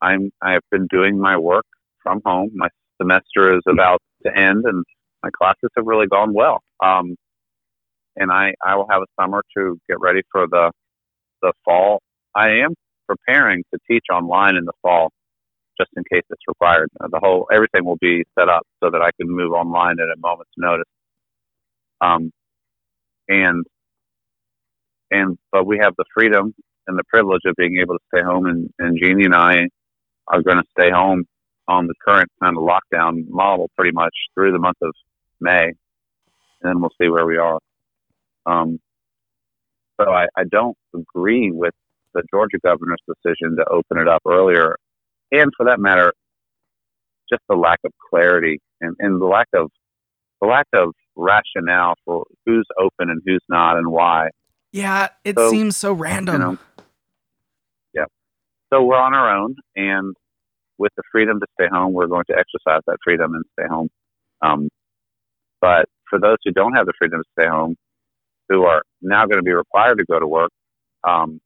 [0.02, 1.64] I'm I have been doing my work
[2.04, 2.52] from home.
[2.54, 2.68] My
[3.02, 4.84] semester is about to end, and
[5.24, 6.60] my classes have really gone well.
[6.84, 7.16] Um,
[8.16, 10.70] and I I will have a summer to get ready for the
[11.42, 12.00] the fall.
[12.36, 12.74] I am
[13.08, 15.10] preparing to teach online in the fall,
[15.80, 16.88] just in case it's required.
[17.00, 20.06] Uh, the whole everything will be set up so that I can move online at
[20.06, 20.84] a moment's notice.
[22.00, 22.30] Um,
[23.28, 23.64] and
[25.10, 26.54] and but we have the freedom
[26.86, 29.68] and the privilege of being able to stay home, and, and Jeannie and I
[30.28, 31.24] are going to stay home
[31.68, 34.92] on the current kind of lockdown model pretty much through the month of
[35.40, 35.74] May, and
[36.62, 37.58] then we'll see where we are.
[38.46, 38.78] Um,
[40.00, 41.74] so I, I don't agree with
[42.14, 44.76] the Georgia governor's decision to open it up earlier,
[45.32, 46.12] and for that matter,
[47.30, 49.70] just the lack of clarity and, and the lack of
[50.40, 54.28] the lack of rationale for who's open and who's not and why.
[54.72, 56.40] Yeah, it So, seems so random.
[56.40, 56.58] know,
[57.94, 58.04] Yeah.
[58.72, 60.14] So we're on our own, and
[60.78, 63.88] with the freedom to stay home, we're going to exercise that freedom and stay home.
[64.42, 64.68] Um,
[65.60, 67.76] but for those who don't have the freedom to stay home,
[68.48, 70.50] who are now going to be required to go to work,
[71.06, 71.40] um,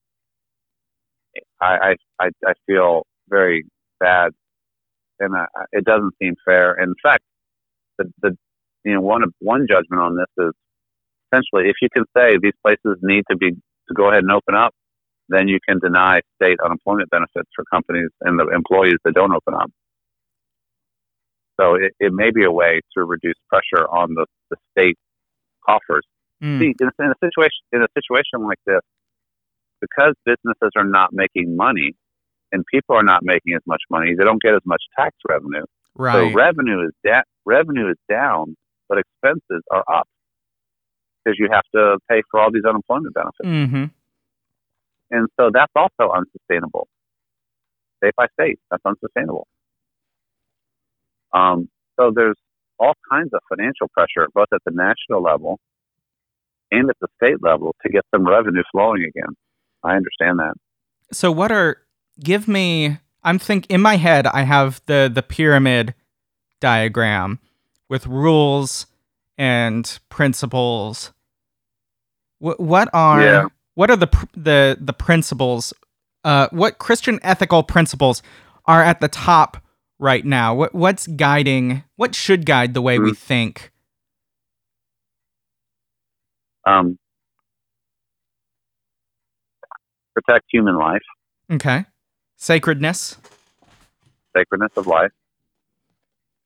[1.61, 3.65] I, I, I, feel very
[4.01, 4.33] bad,
[5.21, 6.75] and I, it doesn't seem fair.
[6.75, 7.23] In fact,
[7.99, 8.37] the, the
[8.85, 10.53] you know one one judgment on this is
[11.27, 14.55] essentially if you can say these places need to be to go ahead and open
[14.55, 14.73] up,
[15.29, 19.55] then you can deny state unemployment benefits for companies and the employees that don't open
[19.55, 19.71] up.
[21.61, 24.97] So it, it may be a way to reduce pressure on the, the state
[25.67, 26.05] coffers.
[26.43, 26.61] Mm.
[26.61, 28.81] See, in a, in a situation in a situation like this,
[29.81, 31.95] because businesses are not making money
[32.53, 35.65] and people are not making as much money, they don't get as much tax revenue.
[35.97, 36.31] Right.
[36.31, 38.57] So revenue is da- revenue is down,
[38.89, 40.07] but expenses are up
[41.25, 43.85] because you have to pay for all these unemployment benefits, mm-hmm.
[45.11, 46.89] And so that's also unsustainable.
[47.99, 49.47] State by state, that's unsustainable.
[51.33, 51.69] Um,
[51.99, 52.37] so there's
[52.79, 55.59] all kinds of financial pressure, both at the national level
[56.71, 59.35] and at the state level, to get some revenue flowing again.
[59.83, 60.55] I understand that.
[61.13, 61.79] So what are
[62.21, 65.95] give me I'm think in my head I have the the pyramid
[66.61, 67.39] diagram
[67.89, 68.87] with rules
[69.37, 71.13] and principles.
[72.39, 73.47] What what are Yeah.
[73.79, 75.73] What are the pr- the the principles
[76.25, 78.25] uh what Christian ethical principles
[78.67, 79.57] are at the top
[80.01, 80.53] right now?
[80.53, 83.71] What what's guiding what should guide the way we think?
[86.67, 86.99] Um,
[90.13, 91.07] protect human life,
[91.51, 91.85] Okay.
[92.37, 93.17] Sacredness.
[94.37, 95.13] sacredness of life.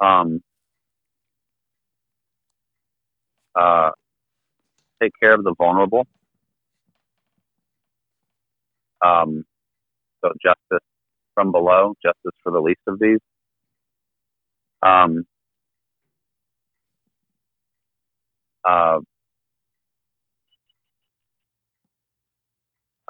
[0.01, 0.43] Um,
[3.59, 3.91] uh,
[5.03, 6.07] take care of the vulnerable.
[9.05, 9.45] Um,
[10.25, 10.87] so justice
[11.35, 13.19] from below, justice for the least of these.
[14.83, 15.25] Um,
[18.69, 18.99] uh,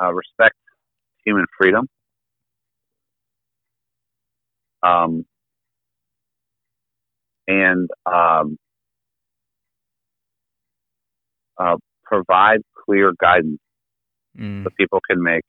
[0.00, 0.56] uh, respect
[1.24, 1.86] human freedom.
[4.82, 5.24] Um,
[7.48, 8.56] and um,
[11.58, 13.58] uh, provide clear guidance
[14.38, 14.64] Mm.
[14.64, 15.44] so people can make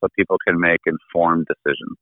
[0.00, 1.96] so people can make informed decisions.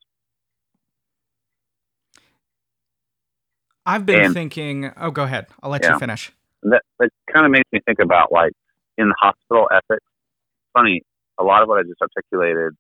[3.87, 4.93] I've been And- thinking.
[4.97, 5.47] Oh, go ahead.
[5.63, 5.95] I'll let Yeah.
[5.95, 6.33] you finish.
[6.65, 8.53] that, that kind of makes me think about like
[8.97, 10.05] in hospital ethics.
[10.73, 11.03] Funny,
[11.39, 12.73] a lot of what I just articulated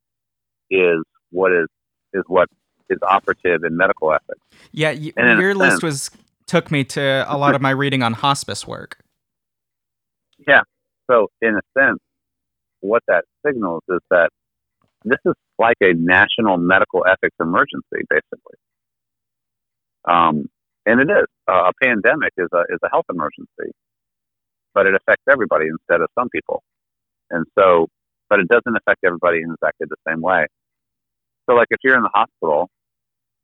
[0.69, 1.01] is
[1.31, 1.69] what is
[2.13, 2.49] is what
[2.91, 4.41] is operative in medical ethics.
[4.73, 6.11] Yeah, y- And in your list sense- was
[6.47, 8.99] took me to a lot of my reading on hospice work.
[10.47, 10.63] Yeah.
[11.09, 11.99] So, in a sense,
[12.81, 14.31] what that signals is that
[15.05, 18.59] this is like a national medical ethics emergency, basically.
[20.09, 20.47] Um,
[20.87, 21.27] and it is.
[21.49, 23.73] Uh, a pandemic is a is a health emergency,
[24.75, 26.63] but it affects everybody instead of some people.
[27.31, 27.89] And so,
[28.31, 30.47] but it doesn't affect everybody in exactly the same way.
[31.49, 32.69] So, like if you're in the hospital,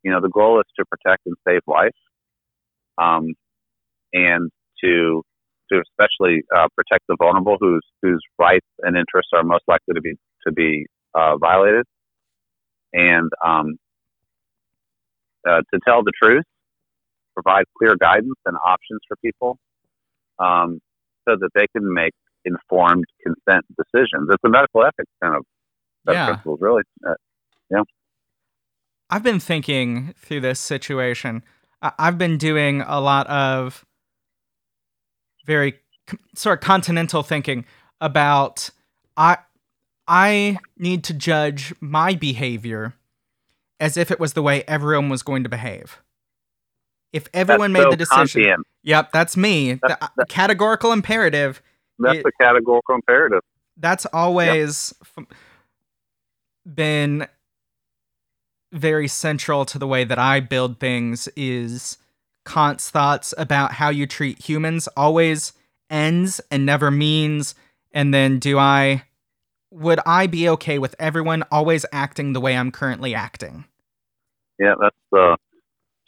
[0.03, 1.95] you know, the goal is to protect and save life,
[2.97, 3.33] um,
[4.13, 4.49] and
[4.83, 5.23] to
[5.71, 10.01] to especially uh, protect the vulnerable whose whose rights and interests are most likely to
[10.01, 10.15] be
[10.47, 10.85] to be
[11.15, 11.85] uh, violated,
[12.93, 13.77] and um,
[15.47, 16.43] uh, to tell the truth,
[17.33, 19.57] provide clear guidance and options for people,
[20.39, 20.79] um,
[21.27, 22.13] so that they can make
[22.45, 24.27] informed consent decisions.
[24.31, 25.43] It's a medical ethics kind of
[26.05, 26.25] set Yeah.
[26.27, 26.83] principles, really.
[27.07, 27.13] Uh,
[29.09, 31.43] I've been thinking through this situation.
[31.81, 33.85] I- I've been doing a lot of
[35.45, 37.65] very c- sort of continental thinking
[38.01, 38.71] about
[39.15, 39.37] I
[40.07, 42.93] I need to judge my behavior
[43.79, 45.99] as if it was the way everyone was going to behave.
[47.11, 48.57] If everyone that's made so the decision, Kantian.
[48.83, 49.73] yep, that's me.
[49.75, 51.61] That's- the, uh, that- categorical imperative.
[51.99, 53.41] That's It- the categorical imperative.
[53.77, 55.25] That's always f-
[56.71, 57.27] been
[58.71, 61.97] very central to the way that I build things is
[62.45, 65.53] Kant's thoughts about how you treat humans always
[65.89, 67.55] ends and never means
[67.91, 69.03] and then do I
[69.75, 73.65] would I be okay with everyone always acting the way I'm currently acting?
[74.57, 75.37] Yeah, that's the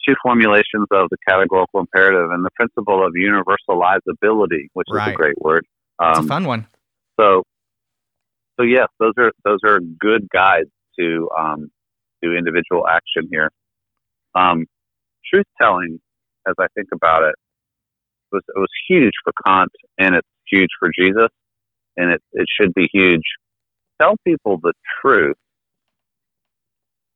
[0.06, 5.38] two formulations of the categorical imperative and the principle of universalizability, which is a great
[5.40, 5.66] word.
[6.00, 6.66] It's Um, a fun one.
[7.20, 7.42] so,
[8.58, 11.70] so yes, those are those are good guides to um,
[12.24, 13.50] to individual action here.
[14.34, 14.64] Um,
[15.30, 16.00] truth telling,
[16.48, 17.34] as I think about it,
[18.32, 21.28] was it was huge for Kant and it's huge for Jesus,
[21.98, 23.24] and it it should be huge.
[24.00, 25.36] Tell people the truth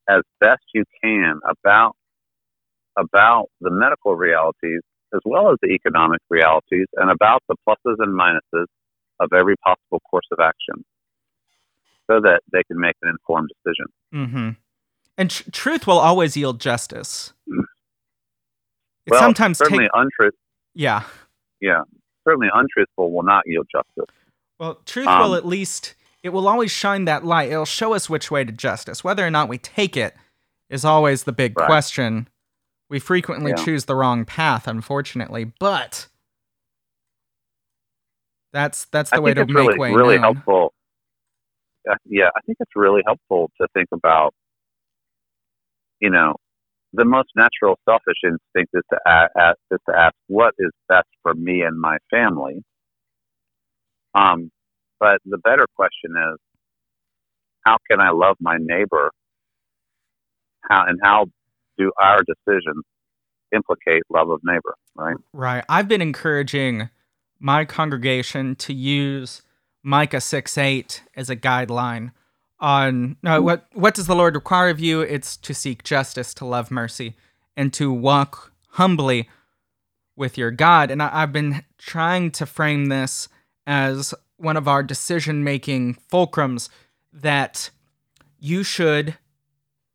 [0.09, 1.95] as best you can about
[2.97, 4.81] about the medical realities
[5.15, 8.67] as well as the economic realities and about the pluses and minuses
[9.21, 10.85] of every possible course of action
[12.11, 13.87] so that they can make an informed decision.
[14.15, 14.51] Mm-hmm.
[15.19, 17.33] And tr- truth will always yield justice.
[17.47, 20.35] It well, sometimes certainly take untruth,
[20.75, 21.05] yeah.
[21.61, 21.81] yeah,
[22.25, 24.15] certainly untruthful will not yield justice.
[24.59, 27.51] Well, truth Um, will at least it will always shine that light.
[27.51, 29.03] It'll show us which way to justice.
[29.03, 30.15] Whether or not we take it
[30.71, 31.67] is always the big Right.
[31.67, 32.29] question.
[32.89, 33.65] We frequently Yeah.
[33.65, 36.09] choose the wrong path, unfortunately, but
[38.53, 40.21] that's that's the I way to make really, way really known.
[40.21, 40.75] helpful.
[41.87, 44.35] Yeah, yeah, I think it's really helpful to think about,
[46.01, 46.37] you know,
[46.93, 51.35] the most natural selfish instinct is to ask, is to ask what is best for
[51.35, 52.63] me and my family.
[54.15, 54.51] Um,
[55.03, 56.39] but the better question is,
[57.67, 59.11] how can I love my neighbor?
[60.71, 61.27] How and how
[61.77, 62.85] do our decisions
[63.53, 64.77] implicate love of neighbor?
[64.95, 65.17] Right.
[65.33, 65.65] Right.
[65.69, 66.89] I've been encouraging
[67.41, 69.43] my congregation to use
[69.83, 72.13] Micah 6 8 as a guideline
[72.61, 75.01] on no, what what does the Lord require of you?
[75.01, 77.17] It's to seek justice, to love mercy,
[77.57, 79.29] and to walk humbly
[80.15, 80.93] with your God.
[80.93, 83.29] And I, I've been trying to frame this
[83.67, 86.69] as one of our decision making fulcrums
[87.13, 87.71] that
[88.39, 89.17] you should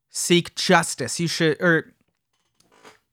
[0.09, 1.19] seek justice.
[1.19, 1.93] You should or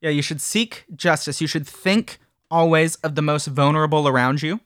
[0.01, 1.41] yeah, you should seek justice.
[1.41, 2.18] You should think
[2.51, 4.61] always of the most vulnerable around you.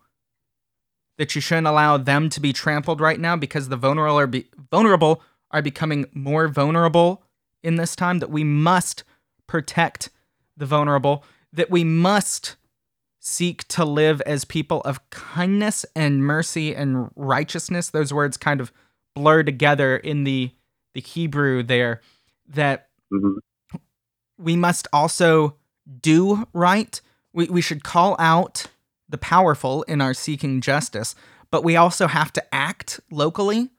[1.17, 4.49] That you shouldn't allow them to be trampled right now because the vulnerable are be-
[4.71, 7.23] vulnerable are becoming more vulnerable
[7.63, 8.19] in this time.
[8.19, 9.05] That we must
[9.47, 10.11] protect
[10.57, 11.25] the vulnerable.
[11.53, 12.57] That we must
[13.21, 17.91] seek to live as people of kindness and mercy and righteousness.
[17.91, 18.73] Those words kind of
[19.15, 20.53] blur together in the
[20.95, 22.01] the Hebrew there.
[22.49, 23.39] That hmm
[24.39, 25.57] we must also
[26.01, 27.01] do right.
[27.33, 28.67] We, we should call out
[29.09, 31.15] the powerful in our seeking justice,
[31.51, 33.71] but we also have to act locally.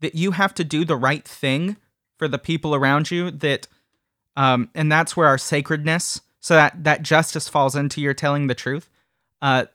[0.00, 1.76] That you have to do the right thing
[2.18, 3.32] for the people around you.
[3.32, 3.66] That,
[4.36, 8.54] um, and that's where our sacredness, so that that justice falls into your telling the
[8.54, 8.88] truth.
[9.40, 9.66] Uh,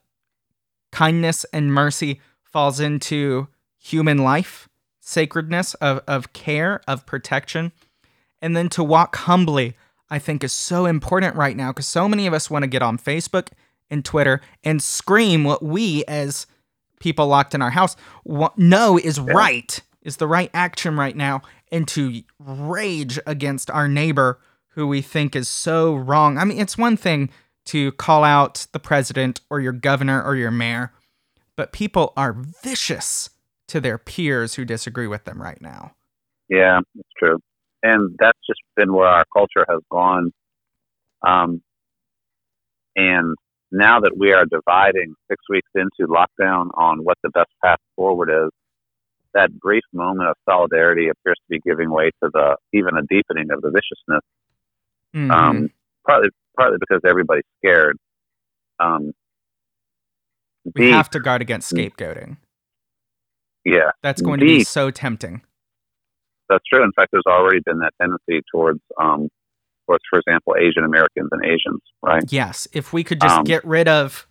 [0.92, 3.48] kindness and mercy falls into
[3.78, 7.72] human life, sacredness of of care of protection,
[8.42, 9.76] and then to walk humbly.
[10.10, 12.84] I think is so important right now because so many of us want to get
[12.84, 13.48] on Facebook
[13.90, 16.46] and Twitter and scream what we as
[17.00, 17.96] people locked in our house
[18.56, 21.42] know is right, is the right action right now,
[21.72, 24.40] and to rage against our neighbor
[24.76, 26.38] who we think is so wrong.
[26.38, 27.30] I mean, it's one thing
[27.66, 30.92] to call out the president or your governor or your mayor,
[31.56, 33.30] but people are vicious
[33.68, 35.94] to their peers who disagree with them right now.
[36.50, 37.40] Yeah, it's true.
[37.82, 40.32] And that's just been where our culture has gone.
[41.26, 41.62] Um,
[42.96, 43.36] and
[43.72, 48.30] now that we are dividing six weeks into lockdown on what the best path forward
[48.30, 48.52] is,
[49.34, 53.48] that brief moment of solidarity appears to be giving way to the even a deepening
[53.52, 54.22] of the viciousness.
[55.16, 55.32] Mm-hmm.
[55.32, 55.70] Um,
[56.08, 57.98] partly, partly because everybody's scared.
[58.80, 59.12] Um,
[60.76, 62.38] we have to guard against scapegoating.
[63.66, 65.42] Yeah, that's going to be so tempting.
[66.50, 66.84] That's true.
[66.84, 69.30] In fact, there's already been that tendency towards, um,
[69.88, 72.24] towards, for example, Asian Americans and Asians, right?
[72.30, 72.68] Yes.
[72.74, 74.28] If we could just um, get rid of,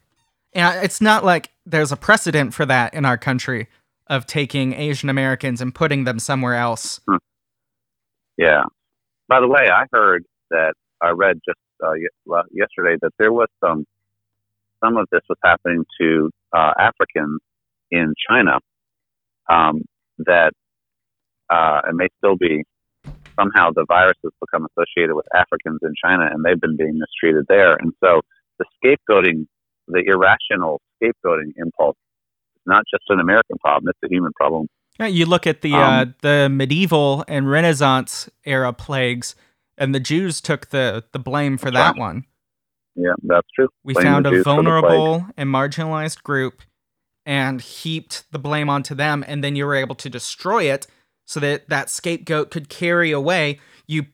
[0.53, 3.69] and it's not like there's a precedent for that in our country
[4.07, 7.01] of taking Asian Americans and putting them somewhere else.
[7.09, 7.17] Hmm.
[8.37, 8.65] Yeah.
[9.29, 11.95] By the way, I heard that I read just uh,
[12.53, 13.85] yesterday that there was some
[14.83, 17.41] some of this was happening to uh, Africans
[17.91, 18.59] in China
[19.51, 19.83] um,
[20.19, 20.53] that
[21.51, 22.65] uh, it may still be
[23.39, 27.47] somehow the virus has become associated with Africans in China and they've been being mistreated
[27.49, 27.75] there.
[27.75, 28.21] And so
[28.59, 29.47] the scapegoating,
[29.89, 31.97] the irrational scapegoating impulse
[32.57, 34.67] is not just an American problem, it's a human problem.
[34.99, 39.35] Yeah, you look at the uh, um, uh, the medieval and Renaissance era plagues,
[39.79, 42.25] and the Jews took the, the blame for that one.
[42.95, 43.69] Yeah, that's true.
[43.85, 46.63] We blame found a vulnerable and marginalized group
[47.25, 50.87] and heaped the blame onto them, and then you were able to destroy it
[51.25, 53.61] so that that scapegoat could carry away.
[53.87, 54.07] You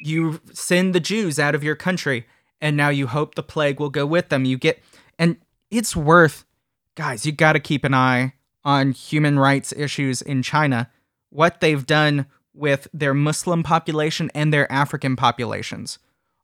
[0.00, 2.26] you send the Jews out of your country,
[2.60, 4.44] and now you hope the plague will go with them.
[4.44, 4.82] You get,
[5.18, 5.36] and
[5.70, 6.44] it's worth,
[6.94, 7.26] guys.
[7.26, 8.34] You got to keep an eye
[8.64, 10.90] on human rights issues in China.
[11.30, 15.98] What they've done with their Muslim population and their African populations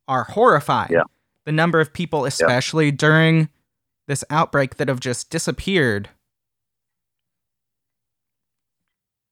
[0.08, 0.92] are horrifying.
[0.92, 1.04] Yeah.
[1.44, 2.96] The number of people, especially yeah.
[2.96, 3.48] during
[4.08, 6.08] this outbreak, that have just disappeared.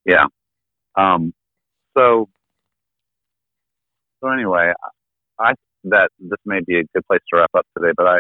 [0.06, 0.26] Yeah,
[0.98, 1.32] um,
[1.96, 2.28] so,
[4.20, 4.72] so anyway,
[5.38, 5.52] I
[5.84, 7.92] that this may be a good place to wrap up today.
[7.96, 8.18] But I,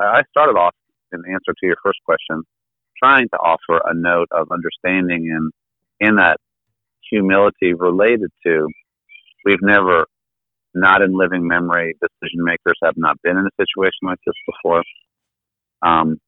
[0.00, 0.74] I started off
[1.12, 2.42] in answer to your first question,
[2.98, 5.52] trying to offer a note of understanding and
[6.00, 6.38] in that
[7.10, 8.68] humility related to
[9.44, 10.06] we've never,
[10.74, 14.82] not in living memory, decision makers have not been in a situation like this before.
[15.82, 16.18] Um,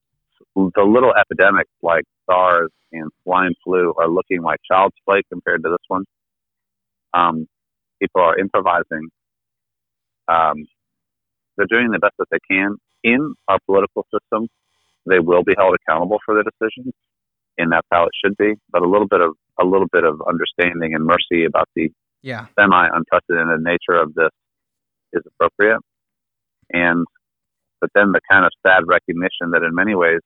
[0.55, 5.71] the little epidemics like SARS and swine flu are looking like child's play compared to
[5.71, 6.05] this one.
[7.15, 7.47] Um,
[8.01, 9.09] people are improvising.
[10.29, 10.67] Um,
[11.57, 14.49] they're doing the best that they can in our political system.
[15.07, 16.93] They will be held accountable for their decisions,
[17.59, 18.55] and that's how it should be.
[18.71, 21.91] But a little bit of a little bit of understanding and mercy about the
[22.23, 22.47] yeah.
[22.59, 24.31] semi unprecedented nature of this
[25.13, 25.81] is appropriate.
[26.73, 27.05] And
[27.81, 30.21] but then the kind of sad recognition that in many ways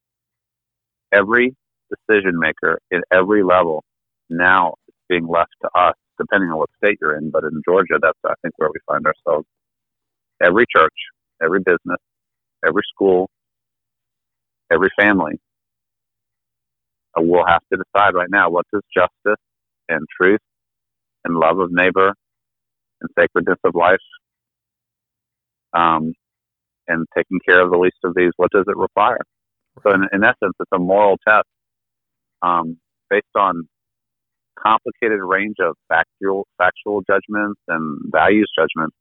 [1.13, 1.55] every
[1.91, 3.85] decision maker in every level
[4.31, 7.31] now is being left to us, depending on what state you're in.
[7.31, 9.47] But in Georgia, that's I think where we find ourselves.
[10.43, 10.95] Every church,
[11.43, 12.01] every business,
[12.67, 13.31] every school,
[14.71, 15.39] every family
[17.21, 19.41] will have to decide right now what does justice
[19.89, 20.41] and truth
[21.25, 22.13] and love of neighbor
[23.01, 23.99] and sacredness of life
[25.75, 26.13] um,
[26.89, 29.21] and taking care of the least of these, what does it require?
[29.83, 31.47] So in, in essence, it's a moral test
[32.43, 32.77] um,
[33.09, 33.69] based on
[34.59, 38.97] complicated range of factual factual judgments and values judgments.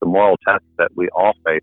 [0.00, 1.62] The moral test that we all face.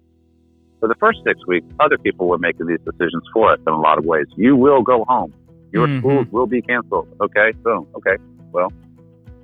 [0.79, 3.79] For the first six weeks, other people were making these decisions for us in a
[3.79, 4.25] lot of ways.
[4.35, 5.31] You will go home.
[5.71, 5.99] Your mm-hmm.
[5.99, 7.07] schools will be canceled.
[7.21, 7.87] Okay, boom.
[7.95, 8.17] Okay,
[8.51, 8.71] well,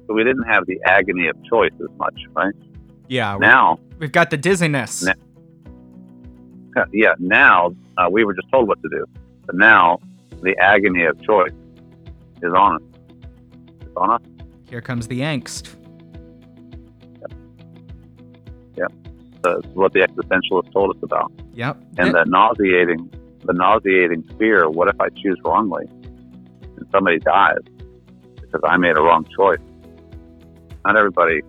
[0.07, 2.53] so we didn't have the agony of choice as much, right?
[3.07, 3.37] Yeah.
[3.37, 5.07] Now we've got the dizziness.
[6.91, 7.13] yeah.
[7.19, 9.05] Now uh, we were just told what to do,
[9.45, 9.99] but now
[10.41, 11.53] the agony of choice
[12.41, 12.81] is on us.
[13.81, 14.21] It's on us.
[14.69, 15.75] Here comes the angst.
[17.21, 17.31] Yep.
[18.77, 18.91] Yep.
[19.43, 21.31] That's what the existentialist told us about.
[21.53, 21.77] Yep.
[21.97, 23.09] And the nauseating,
[23.45, 24.69] the nauseating fear.
[24.69, 25.85] What if I choose wrongly
[26.87, 27.59] and somebody dies
[28.41, 29.59] because I made a wrong choice?
[30.85, 31.41] Not everybody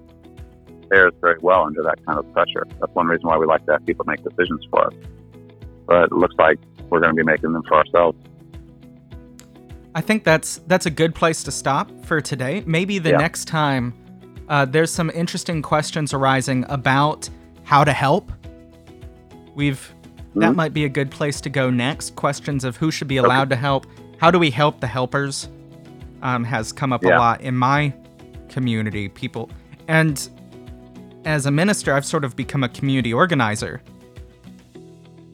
[0.89, 2.67] fares very well under that kind of pressure.
[2.81, 4.95] That's one reason why we like to have people make decisions for us.
[5.87, 6.59] But it looks like
[6.91, 8.19] we're going to be making them for ourselves.
[9.95, 12.63] I think that's that's a good place to stop for today.
[12.67, 13.17] Maybe the yeah.
[13.17, 13.95] next time
[14.49, 17.29] uh, there's some interesting questions arising about
[17.65, 18.31] how to help.
[19.55, 19.93] We've
[20.37, 20.57] that Mhm.
[20.57, 22.15] might be a good place to go next.
[22.17, 23.87] Questions of who should be allowed to help.
[24.19, 25.49] How do we help the helpers?
[26.23, 27.95] Um, has come up a lot in my
[28.49, 29.09] community.
[29.09, 29.49] People
[29.87, 30.29] and
[31.25, 33.81] as a minister, I've sort of become a community organizer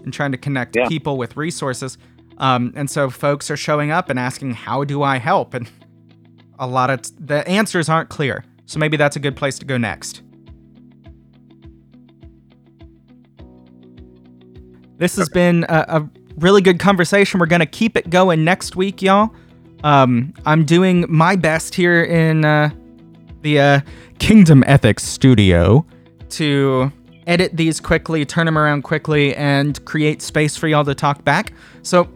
[0.03, 0.87] and trying to connect Yeah.
[0.89, 1.97] people with resources.
[2.39, 5.69] Um, and so folks are showing up and asking, "How do I help?" And
[6.59, 8.45] a lot of t- the answers aren't clear.
[8.67, 10.21] So maybe that's a good place to go next.
[14.99, 17.41] This has been a, a really good conversation.
[17.41, 19.35] We're gonna keep it going next week, y'all.
[19.83, 22.71] Um, I'm doing my best here in uh,
[23.43, 23.81] the uh,
[24.19, 25.85] Kingdom Ethics Studio
[26.31, 26.91] to
[27.27, 31.53] edit these quickly, turn them around quickly, and create space for y'all to talk back.
[31.83, 32.09] So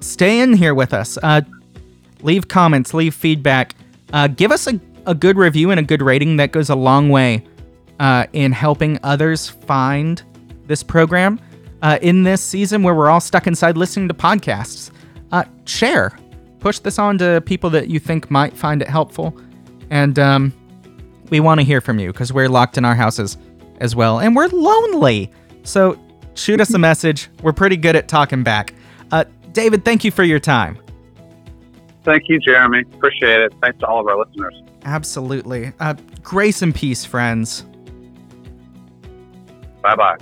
[0.00, 1.18] stay in here with us.
[1.22, 1.40] Uh,
[2.22, 3.74] leave comments, leave feedback.
[4.12, 6.36] Uh, give us a, a good review and a good rating.
[6.36, 7.44] That goes a long way
[8.00, 10.22] uh, in helping others find
[10.66, 11.40] this program
[11.84, 14.90] uh, in this season where we're all stuck inside listening to podcasts.
[15.30, 16.18] Uh, share,
[16.58, 19.38] push this on to people that you think might find it helpful.
[19.90, 20.52] And um,
[21.28, 23.36] we want to hear from you because we're locked in our houses
[23.80, 24.18] as well.
[24.18, 25.30] And we're lonely.
[25.62, 25.98] So
[26.34, 27.28] shoot us a message.
[27.42, 28.72] We're pretty good at talking back.
[29.12, 30.78] Uh, David, thank you for your time.
[32.02, 32.84] Thank you, Jeremy.
[32.94, 33.52] Appreciate it.
[33.60, 34.54] Thanks to all of our listeners.
[34.86, 35.72] Absolutely.
[35.80, 37.66] Uh, grace and peace, friends.
[39.82, 40.16] Bye bye.